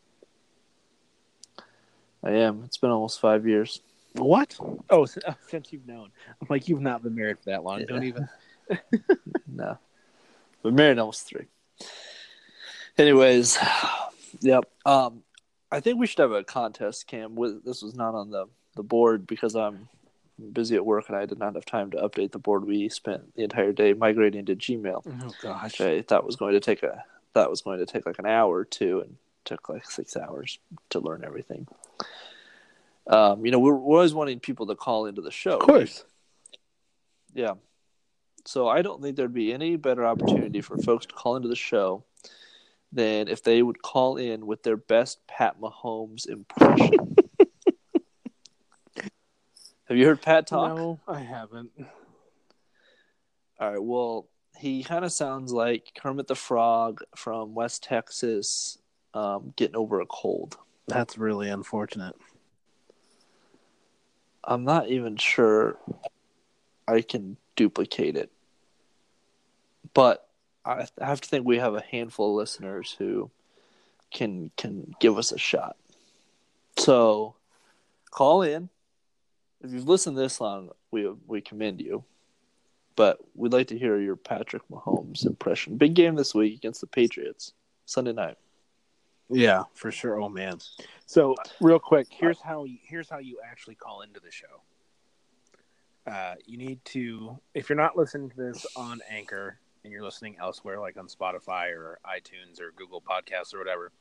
I 2.23 2.33
am. 2.33 2.63
It's 2.65 2.77
been 2.77 2.91
almost 2.91 3.21
five 3.21 3.47
years. 3.47 3.81
What? 4.13 4.57
Oh, 4.91 5.07
uh, 5.27 5.35
since 5.49 5.73
you've 5.73 5.87
known. 5.87 6.11
I'm 6.41 6.47
like, 6.51 6.69
you've 6.69 6.81
not 6.81 7.03
been 7.03 7.15
married 7.15 7.39
for 7.39 7.51
that 7.51 7.65
long. 7.65 7.81
Yeah. 7.81 7.87
Don't 7.87 8.05
even. 8.05 8.29
no. 9.47 9.79
Been 10.63 10.75
married 10.75 10.99
almost 10.99 11.27
three. 11.27 11.47
Anyways, 12.99 13.59
yep. 14.41 14.65
Um, 14.85 15.23
I 15.71 15.81
think 15.81 15.99
we 15.99 16.07
should 16.07 16.19
have 16.19 16.33
a 16.33 16.45
contest, 16.45 17.07
Cam. 17.07 17.35
With 17.35 17.65
this 17.65 17.83
was 17.83 17.95
not 17.95 18.15
on 18.15 18.31
the 18.31 18.47
the 18.77 18.83
board 18.83 19.27
because 19.27 19.55
I'm 19.55 19.89
busy 20.53 20.75
at 20.75 20.87
work 20.87 21.09
and 21.09 21.17
I 21.17 21.27
did 21.27 21.39
not 21.39 21.55
have 21.55 21.65
time 21.65 21.91
to 21.91 21.99
update 21.99 22.33
the 22.33 22.39
board. 22.39 22.65
We 22.65 22.89
spent 22.89 23.35
the 23.35 23.43
entire 23.43 23.73
day 23.73 23.93
migrating 23.93 24.47
to 24.47 24.57
Gmail. 24.57 25.03
Oh 25.07 25.31
gosh! 25.43 25.81
I 25.81 26.03
thought 26.03 26.27
was 26.27 26.37
going 26.37 26.55
to 26.55 26.61
take 26.61 26.83
a 26.83 27.05
that 27.35 27.51
was 27.51 27.63
going 27.63 27.79
to 27.79 27.87
take 27.87 28.07
like 28.07 28.19
an 28.19 28.27
hour 28.27 28.55
or 28.55 28.65
two, 28.65 29.01
and 29.01 29.17
took 29.45 29.69
like 29.69 29.85
six 29.89 30.17
hours 30.17 30.59
to 30.91 31.01
learn 31.01 31.25
everything. 31.25 31.67
Um, 33.07 33.45
you 33.45 33.51
know, 33.51 33.59
we're, 33.59 33.75
we're 33.75 33.97
always 33.97 34.15
wanting 34.15 34.41
people 34.41 34.67
to 34.69 34.77
call 34.77 35.07
into 35.07 35.23
the 35.23 35.33
show. 35.33 35.57
Of 35.57 35.61
course. 35.61 36.05
Yeah. 37.35 37.55
So 38.47 38.69
I 38.69 38.83
don't 38.83 39.03
think 39.03 39.17
there'd 39.17 39.35
be 39.35 39.53
any 39.53 39.77
better 39.77 40.07
opportunity 40.07 40.61
for 40.61 40.79
folks 40.79 41.07
to 41.07 41.15
call 41.15 41.37
into 41.37 41.49
the 41.49 41.57
show 41.57 42.05
than 42.93 43.29
if 43.29 43.43
they 43.43 43.63
would 43.63 43.83
call 43.83 44.17
in 44.17 44.47
with 44.47 44.63
their 44.63 44.77
best 44.77 45.27
Pat 45.27 45.61
Mahomes 45.61 46.29
impression. 46.29 47.17
Have 49.85 49.97
you 49.97 50.07
heard 50.07 50.23
Pat 50.23 50.47
talk? 50.47 50.77
No, 50.77 51.01
I 51.09 51.19
haven't. 51.21 51.71
All 53.59 53.71
right. 53.71 53.83
Well, 53.83 54.29
he 54.57 54.85
kind 54.85 55.05
of 55.05 55.13
sounds 55.13 55.53
like 55.53 55.93
Kermit 56.01 56.29
the 56.29 56.35
Frog 56.35 57.03
from 57.17 57.55
West 57.55 57.83
Texas 57.83 58.79
um, 59.15 59.53
getting 59.57 59.77
over 59.77 60.01
a 60.01 60.07
cold. 60.07 60.57
That's 60.87 61.19
really 61.19 61.49
unfortunate. 61.49 62.15
I'm 64.45 64.65
not 64.65 64.89
even 64.89 65.17
sure 65.17 65.77
I 66.87 67.03
can 67.03 67.37
duplicate 67.57 68.17
it. 68.17 68.31
But 69.93 70.29
I 70.65 70.87
have 71.01 71.21
to 71.21 71.29
think 71.29 71.47
we 71.47 71.59
have 71.59 71.75
a 71.75 71.81
handful 71.81 72.31
of 72.31 72.37
listeners 72.37 72.95
who 72.99 73.31
can 74.13 74.51
can 74.57 74.95
give 75.01 75.19
us 75.19 75.33
a 75.33 75.39
shot. 75.39 75.77
So 76.79 77.35
call 78.11 78.43
in. 78.43 78.69
If 79.63 79.73
you've 79.73 79.89
listened 79.89 80.17
this 80.17 80.41
long, 80.41 80.71
we 80.91 81.09
we 81.27 81.41
commend 81.41 81.81
you. 81.81 82.05
But 82.97 83.19
we'd 83.35 83.53
like 83.53 83.69
to 83.69 83.79
hear 83.79 83.99
your 83.99 84.17
Patrick 84.17 84.63
Mahomes 84.71 85.25
impression. 85.25 85.77
Big 85.77 85.95
game 85.95 86.17
this 86.17 86.35
week 86.35 86.57
against 86.57 86.81
the 86.81 86.87
Patriots, 86.87 87.53
Sunday 87.87 88.13
night. 88.13 88.37
Yeah, 89.31 89.65
for 89.75 89.93
sure. 89.93 90.21
Oh 90.21 90.29
man. 90.29 90.59
So 91.07 91.37
real 91.61 91.79
quick, 91.79 92.09
here's 92.11 92.41
how 92.41 92.65
you, 92.65 92.79
here's 92.83 93.09
how 93.09 93.19
you 93.19 93.39
actually 93.49 93.77
call 93.77 94.03
into 94.03 94.21
the 94.21 94.31
show. 94.31 94.63
Uh, 96.07 96.35
you 96.45 96.59
need 96.59 96.85
to 96.87 97.39
if 97.55 97.69
you're 97.69 97.77
not 97.77 97.97
listening 97.97 98.31
to 98.31 98.37
this 98.37 98.67
on 98.77 99.01
Anchor 99.09 99.59
and 99.85 99.93
you're 99.93 100.05
listening 100.05 100.37
elsewhere, 100.41 100.79
like 100.79 100.97
on 100.97 101.09
Spotify 101.09 101.71
or 101.71 101.99
iTunes 102.05 102.61
or 102.61 102.73
Google 102.77 103.01
Podcasts 103.01 103.55
or 103.55 103.59
whatever, 103.59 103.93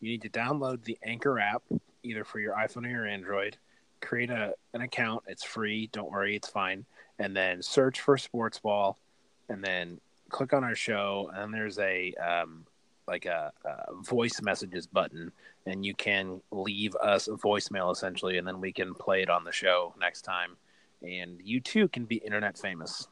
you 0.00 0.10
need 0.10 0.22
to 0.22 0.28
download 0.28 0.84
the 0.84 0.98
Anchor 1.02 1.38
app 1.38 1.62
either 2.02 2.24
for 2.24 2.40
your 2.40 2.54
iPhone 2.54 2.84
or 2.86 2.90
your 2.90 3.06
Android. 3.06 3.56
Create 4.00 4.30
a 4.30 4.54
an 4.74 4.82
account. 4.82 5.22
It's 5.26 5.44
free. 5.44 5.88
Don't 5.92 6.10
worry, 6.10 6.36
it's 6.36 6.48
fine. 6.48 6.84
And 7.18 7.34
then 7.34 7.62
search 7.62 8.00
for 8.00 8.18
Sports 8.18 8.58
Ball, 8.58 8.98
and 9.48 9.62
then 9.62 10.00
click 10.28 10.52
on 10.52 10.64
our 10.64 10.74
show. 10.74 11.30
And 11.34 11.54
there's 11.54 11.78
a 11.78 12.12
um, 12.14 12.66
like 13.06 13.26
a, 13.26 13.52
a, 13.64 13.94
voice 14.02 14.40
messages 14.42 14.86
button 14.86 15.30
and 15.66 15.84
you 15.84 15.94
can 15.94 16.40
leave 16.50 16.94
us 16.96 17.28
a 17.28 17.32
voicemail 17.32 17.92
essentially 17.92 18.38
and 18.38 18.46
then 18.46 18.60
we 18.60 18.72
can 18.72 18.94
play 18.94 19.22
it 19.22 19.30
on 19.30 19.44
the 19.44 19.52
show 19.52 19.94
next 20.00 20.22
time 20.22 20.56
and 21.02 21.40
you 21.42 21.60
too 21.60 21.88
can 21.88 22.04
be 22.04 22.16
internet 22.16 22.56
famous 22.56 23.08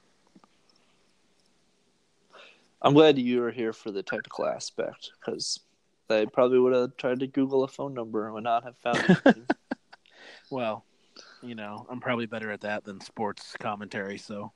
i'm 2.83 2.95
glad 2.95 3.19
you 3.19 3.41
were 3.41 3.51
here 3.51 3.73
for 3.73 3.91
the 3.91 4.03
technical 4.03 4.47
aspect 4.47 5.11
because 5.21 5.61
I 6.11 6.27
probably 6.27 6.59
would 6.59 6.75
have 6.75 6.97
tried 6.99 7.21
to 7.21 7.27
google 7.27 7.65
a 7.65 7.69
phone 7.69 7.95
number 7.95 8.27
and 8.27 8.35
would 8.35 8.45
not 8.45 8.65
have 8.65 8.77
found 8.77 9.19
it 9.25 9.51
well 10.51 10.85
you 11.43 11.55
know 11.55 11.87
i'm 11.89 12.01
probably 12.01 12.27
better 12.27 12.51
at 12.51 12.61
that 12.63 12.85
than 12.85 13.01
sports 13.01 13.57
commentary 13.59 14.19
so 14.19 14.53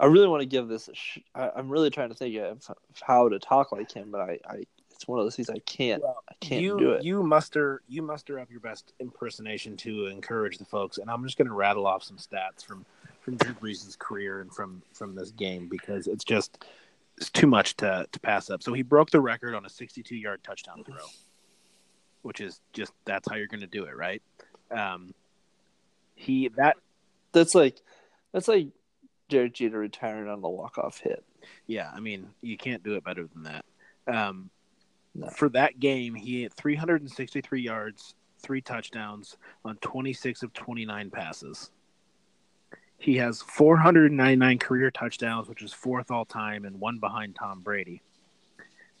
I 0.00 0.06
really 0.06 0.28
want 0.28 0.40
to 0.40 0.46
give 0.46 0.66
this. 0.66 0.88
A 0.88 0.94
sh- 0.94 1.18
I, 1.34 1.50
am 1.58 1.68
really 1.68 1.90
trying 1.90 2.08
to 2.08 2.14
think 2.14 2.34
of 2.38 2.66
how 3.02 3.28
to 3.28 3.38
talk 3.38 3.70
like 3.70 3.92
him, 3.92 4.10
but 4.10 4.22
I, 4.22 4.38
I 4.48 4.64
it's 5.00 5.06
one 5.06 5.18
of 5.18 5.24
those 5.24 5.36
things 5.36 5.50
I 5.50 5.58
can't. 5.60 6.02
Well, 6.02 6.22
I 6.28 6.34
can't 6.40 6.62
you, 6.62 6.78
do 6.78 6.90
it. 6.92 7.04
You 7.04 7.22
muster 7.22 7.82
you 7.86 8.02
muster 8.02 8.38
up 8.38 8.50
your 8.50 8.60
best 8.60 8.94
impersonation 8.98 9.76
to 9.78 10.06
encourage 10.06 10.58
the 10.58 10.64
folks, 10.64 10.98
and 10.98 11.10
I'm 11.10 11.22
just 11.24 11.36
going 11.36 11.48
to 11.48 11.54
rattle 11.54 11.86
off 11.86 12.02
some 12.02 12.16
stats 12.16 12.64
from 12.64 12.86
from 13.20 13.36
Drew 13.36 13.54
Brees' 13.54 13.98
career 13.98 14.40
and 14.40 14.52
from 14.52 14.82
from 14.92 15.14
this 15.14 15.30
game 15.30 15.68
because 15.68 16.06
it's 16.06 16.24
just 16.24 16.64
it's 17.16 17.30
too 17.30 17.46
much 17.46 17.76
to 17.78 18.06
to 18.10 18.20
pass 18.20 18.50
up. 18.50 18.62
So 18.62 18.72
he 18.72 18.82
broke 18.82 19.10
the 19.10 19.20
record 19.20 19.54
on 19.54 19.64
a 19.64 19.68
62 19.68 20.16
yard 20.16 20.42
touchdown 20.42 20.84
throw, 20.84 20.96
which 22.22 22.40
is 22.40 22.60
just 22.72 22.92
that's 23.04 23.28
how 23.28 23.36
you're 23.36 23.46
going 23.46 23.60
to 23.60 23.66
do 23.66 23.84
it, 23.84 23.96
right? 23.96 24.22
Um, 24.70 25.14
he 26.14 26.48
that 26.56 26.76
that's 27.32 27.54
like 27.54 27.80
that's 28.32 28.48
like 28.48 28.68
Derek 29.28 29.54
Jeter 29.54 29.78
retiring 29.78 30.28
on 30.28 30.40
the 30.40 30.48
walk 30.48 30.78
off 30.78 30.98
hit. 30.98 31.24
Yeah, 31.66 31.90
I 31.94 32.00
mean 32.00 32.28
you 32.40 32.56
can't 32.56 32.82
do 32.82 32.94
it 32.94 33.04
better 33.04 33.26
than 33.26 33.44
that. 33.44 33.64
Um, 34.06 34.50
no. 35.14 35.28
For 35.28 35.48
that 35.50 35.80
game, 35.80 36.14
he 36.14 36.42
had 36.42 36.54
363 36.54 37.60
yards, 37.60 38.14
three 38.38 38.60
touchdowns 38.60 39.36
on 39.64 39.76
26 39.78 40.42
of 40.44 40.52
29 40.52 41.10
passes. 41.10 41.70
He 43.00 43.16
has 43.16 43.40
499 43.40 44.58
career 44.58 44.90
touchdowns, 44.90 45.48
which 45.48 45.62
is 45.62 45.72
fourth 45.72 46.10
all 46.10 46.26
time 46.26 46.66
and 46.66 46.78
one 46.78 46.98
behind 46.98 47.34
Tom 47.34 47.60
Brady. 47.60 48.02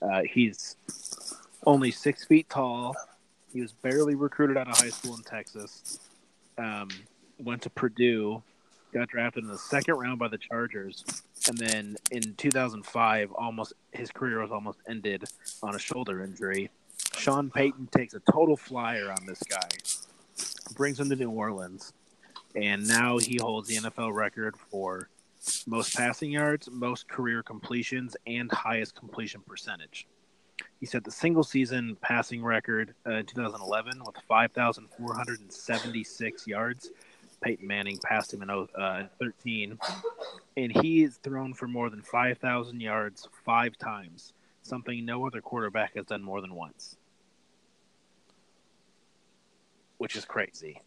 Uh, 0.00 0.22
he's 0.22 0.76
only 1.66 1.90
six 1.90 2.24
feet 2.24 2.48
tall. 2.48 2.96
He 3.52 3.60
was 3.60 3.72
barely 3.72 4.14
recruited 4.14 4.56
out 4.56 4.68
of 4.68 4.78
high 4.78 4.88
school 4.88 5.16
in 5.16 5.22
Texas. 5.22 5.98
Um, 6.56 6.88
went 7.38 7.60
to 7.62 7.70
Purdue, 7.70 8.42
got 8.94 9.08
drafted 9.08 9.44
in 9.44 9.50
the 9.50 9.58
second 9.58 9.96
round 9.96 10.18
by 10.18 10.28
the 10.28 10.38
Chargers, 10.38 11.04
and 11.46 11.58
then 11.58 11.96
in 12.10 12.34
2005, 12.36 13.32
almost 13.32 13.74
his 13.92 14.10
career 14.10 14.40
was 14.40 14.50
almost 14.50 14.78
ended 14.88 15.24
on 15.62 15.74
a 15.74 15.78
shoulder 15.78 16.24
injury. 16.24 16.70
Sean 17.18 17.50
Payton 17.50 17.88
takes 17.88 18.14
a 18.14 18.20
total 18.32 18.56
flyer 18.56 19.10
on 19.10 19.26
this 19.26 19.42
guy, 19.42 19.68
brings 20.74 20.98
him 20.98 21.10
to 21.10 21.16
New 21.16 21.30
Orleans, 21.30 21.92
and 22.54 22.86
now 22.86 23.18
he 23.18 23.38
holds 23.40 23.68
the 23.68 23.76
NFL 23.76 24.14
record 24.14 24.56
for 24.56 25.08
most 25.66 25.96
passing 25.96 26.30
yards, 26.30 26.68
most 26.70 27.08
career 27.08 27.42
completions, 27.42 28.16
and 28.26 28.52
highest 28.52 28.94
completion 28.94 29.40
percentage. 29.46 30.06
He 30.78 30.84
set 30.86 31.04
the 31.04 31.10
single 31.10 31.44
season 31.44 31.96
passing 32.00 32.42
record 32.42 32.94
uh, 33.06 33.14
in 33.14 33.26
2011 33.26 34.02
with 34.04 34.16
5,476 34.28 36.46
yards. 36.46 36.90
Peyton 37.42 37.66
Manning 37.66 37.98
passed 37.98 38.32
him 38.34 38.42
in 38.42 38.50
uh, 38.50 39.06
13, 39.18 39.78
and 40.58 40.82
he 40.82 41.04
is 41.04 41.16
thrown 41.16 41.54
for 41.54 41.66
more 41.66 41.88
than 41.88 42.02
5,000 42.02 42.80
yards 42.80 43.26
five 43.44 43.78
times, 43.78 44.34
something 44.62 45.02
no 45.04 45.26
other 45.26 45.40
quarterback 45.40 45.96
has 45.96 46.04
done 46.04 46.22
more 46.22 46.42
than 46.42 46.54
once, 46.54 46.96
which 49.96 50.16
is 50.16 50.26
crazy. 50.26 50.82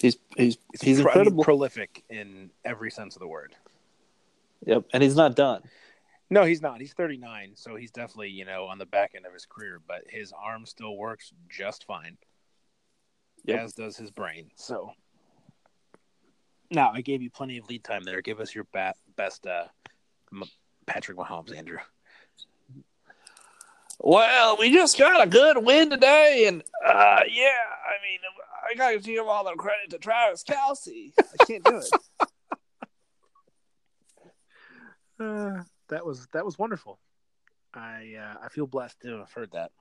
He's 0.00 0.16
he's 0.36 0.58
he's, 0.72 0.80
He's 0.80 0.98
incredible. 1.00 1.44
prolific 1.44 2.02
in 2.08 2.50
every 2.64 2.90
sense 2.90 3.16
of 3.16 3.20
the 3.20 3.28
word. 3.28 3.54
yep, 4.66 4.84
and 4.92 5.02
he's 5.02 5.16
not 5.16 5.34
done. 5.36 5.62
No, 6.30 6.44
he's 6.44 6.60
not. 6.60 6.78
He's 6.80 6.92
39, 6.92 7.52
so 7.54 7.74
he's 7.74 7.90
definitely, 7.90 8.28
you 8.28 8.44
know, 8.44 8.64
on 8.66 8.76
the 8.78 8.84
back 8.84 9.12
end 9.16 9.24
of 9.24 9.32
his 9.32 9.46
career, 9.46 9.80
but 9.88 10.02
his 10.08 10.30
arm 10.38 10.66
still 10.66 10.94
works 10.96 11.32
just 11.48 11.84
fine. 11.86 12.18
Yep. 13.46 13.58
As 13.60 13.72
does 13.72 13.96
his 13.96 14.10
brain. 14.10 14.50
So 14.56 14.92
now 16.70 16.90
I 16.92 17.00
gave 17.00 17.22
you 17.22 17.30
plenty 17.30 17.56
of 17.56 17.66
lead 17.70 17.82
time 17.82 18.02
there. 18.04 18.20
Give 18.20 18.40
us 18.40 18.54
your 18.54 18.64
bat, 18.74 18.96
best 19.16 19.46
uh, 19.46 19.64
M- 20.30 20.42
Patrick 20.84 21.16
Mahomes, 21.16 21.56
Andrew. 21.56 21.78
Well, 24.00 24.56
we 24.58 24.70
just 24.72 24.96
got 24.98 25.22
a 25.26 25.28
good 25.28 25.58
win 25.64 25.90
today, 25.90 26.44
and 26.46 26.62
uh, 26.86 27.20
yeah, 27.30 27.56
I 27.84 27.96
mean, 28.04 28.20
I 28.68 28.74
got 28.74 28.90
to 28.90 28.98
give 28.98 29.26
all 29.26 29.44
the 29.44 29.52
credit 29.52 29.90
to 29.90 29.98
Travis 29.98 30.44
Kelce. 30.44 31.12
I 31.18 31.44
can't 31.44 31.64
do 31.64 31.78
it. 31.78 31.90
Uh, 35.20 35.62
that 35.88 36.06
was 36.06 36.28
that 36.32 36.44
was 36.44 36.56
wonderful. 36.60 37.00
I 37.74 38.14
uh, 38.20 38.36
I 38.44 38.48
feel 38.50 38.68
blessed 38.68 39.00
to 39.00 39.18
have 39.18 39.32
heard 39.32 39.50
that. 39.50 39.72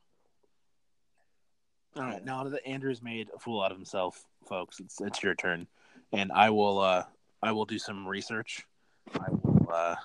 All 1.95 2.01
right, 2.01 2.25
now 2.25 2.43
that 2.43 2.65
Andrew's 2.65 3.03
made 3.03 3.29
a 3.35 3.37
fool 3.37 3.61
out 3.61 3.71
of 3.71 3.77
himself, 3.77 4.25
folks, 4.47 4.79
it's 4.79 4.99
it's 4.99 5.21
your 5.21 5.35
turn, 5.35 5.67
and 6.11 6.31
I 6.31 6.49
will 6.49 6.79
uh 6.79 7.03
I 7.43 7.51
will 7.51 7.65
do 7.65 7.77
some 7.77 8.07
research. 8.07 8.65
I 9.13 9.27
will 9.29 9.69
uh 9.71 9.95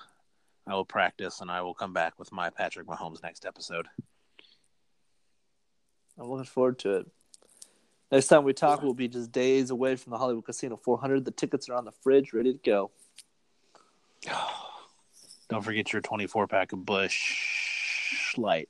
I 0.67 0.73
will 0.75 0.85
practice, 0.85 1.41
and 1.41 1.49
I 1.49 1.61
will 1.61 1.73
come 1.73 1.93
back 1.93 2.19
with 2.19 2.31
my 2.31 2.49
Patrick 2.49 2.87
Mahomes 2.87 3.23
next 3.23 3.45
episode. 3.45 3.87
I'm 6.17 6.29
looking 6.29 6.45
forward 6.45 6.79
to 6.79 6.97
it. 6.97 7.07
Next 8.13 8.27
time 8.27 8.43
we 8.43 8.53
talk, 8.53 8.83
we'll 8.83 8.93
be 8.93 9.07
just 9.07 9.31
days 9.31 9.71
away 9.71 9.95
from 9.95 10.11
the 10.11 10.19
Hollywood 10.19 10.45
Casino 10.45 10.77
400. 10.77 11.25
The 11.25 11.31
tickets 11.31 11.67
are 11.67 11.73
on 11.73 11.83
the 11.83 11.91
fridge, 11.91 12.31
ready 12.31 12.53
to 12.53 12.59
go. 12.63 12.91
Don't 15.49 15.63
forget 15.63 15.91
your 15.91 16.03
24 16.03 16.45
pack 16.45 16.73
of 16.73 16.85
Busch 16.85 18.37
Light. 18.37 18.69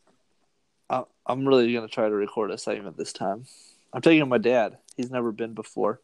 I'm 0.89 1.45
really 1.45 1.73
going 1.73 1.85
to 1.85 1.93
try 1.93 2.07
to 2.07 2.15
record 2.15 2.51
a 2.51 2.57
segment 2.57 2.95
this 2.95 3.11
time. 3.11 3.43
I'm 3.91 4.01
taking 4.01 4.29
my 4.29 4.37
dad. 4.37 4.77
He's 4.95 5.11
never 5.11 5.33
been 5.33 5.53
before. 5.53 5.99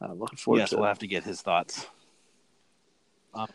I'm 0.00 0.18
looking 0.18 0.38
forward 0.38 0.60
yes, 0.60 0.70
to 0.70 0.76
we'll 0.76 0.86
it. 0.86 0.88
have 0.88 0.98
to 1.00 1.06
get 1.06 1.24
his 1.24 1.42
thoughts. 1.42 1.86
Um, 3.34 3.48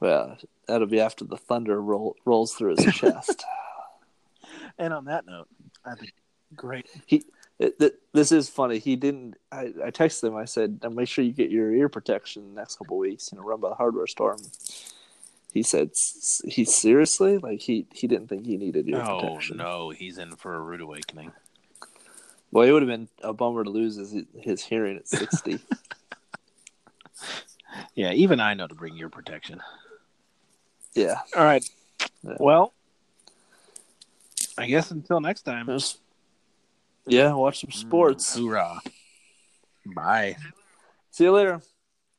well, 0.00 0.38
that'll 0.66 0.86
be 0.86 1.00
after 1.00 1.26
the 1.26 1.36
thunder 1.36 1.82
roll, 1.82 2.16
rolls 2.24 2.54
through 2.54 2.76
his 2.76 2.94
chest. 2.94 3.44
And 4.78 4.94
on 4.94 5.06
that 5.06 5.26
note, 5.26 5.48
I 5.84 5.96
think 5.96 6.12
great. 6.54 6.86
It, 7.58 7.78
th- 7.78 7.94
this 8.12 8.30
is 8.30 8.48
funny. 8.48 8.78
He 8.78 8.94
didn't. 8.96 9.34
I, 9.50 9.72
I 9.84 9.90
texted 9.90 10.24
him. 10.28 10.36
I 10.36 10.44
said, 10.44 10.80
"Make 10.92 11.08
sure 11.08 11.24
you 11.24 11.32
get 11.32 11.50
your 11.50 11.72
ear 11.72 11.88
protection 11.88 12.54
the 12.54 12.60
next 12.60 12.76
couple 12.76 12.96
weeks. 12.98 13.30
You 13.32 13.38
know, 13.38 13.44
run 13.44 13.60
by 13.60 13.68
the 13.70 13.74
hardware 13.74 14.06
store." 14.06 14.32
And 14.32 14.48
he 15.52 15.62
said, 15.64 15.90
"He 16.46 16.64
seriously 16.64 17.38
like 17.38 17.60
he 17.60 17.86
he 17.92 18.06
didn't 18.06 18.28
think 18.28 18.46
he 18.46 18.56
needed 18.56 18.88
ear 18.88 19.02
Oh 19.04 19.18
protection." 19.20 19.60
Oh 19.60 19.64
no, 19.64 19.90
he's 19.90 20.18
in 20.18 20.36
for 20.36 20.54
a 20.54 20.60
rude 20.60 20.80
awakening. 20.80 21.32
Well, 22.52 22.66
it 22.66 22.70
would 22.70 22.82
have 22.82 22.88
been 22.88 23.08
a 23.22 23.32
bummer 23.32 23.64
to 23.64 23.70
lose 23.70 23.96
his 23.96 24.14
his 24.40 24.62
hearing 24.64 24.96
at 24.96 25.08
sixty. 25.08 25.58
Yeah, 27.94 28.12
even 28.12 28.38
I 28.40 28.54
know 28.54 28.66
to 28.66 28.74
bring 28.74 28.96
ear 28.96 29.08
protection. 29.08 29.60
yeah. 30.94 31.16
All 31.36 31.44
right. 31.44 31.68
Yeah. 32.22 32.36
Well, 32.38 32.72
I 34.56 34.66
guess 34.66 34.90
until 34.90 35.20
next 35.20 35.42
time. 35.42 35.66
Just- 35.66 35.98
yeah. 37.08 37.32
Watch 37.32 37.60
some 37.60 37.70
mm, 37.70 37.74
sports. 37.74 38.36
Hoorah. 38.36 38.80
Bye. 39.94 40.36
See 41.10 41.24
you 41.24 41.32
later. 41.32 41.60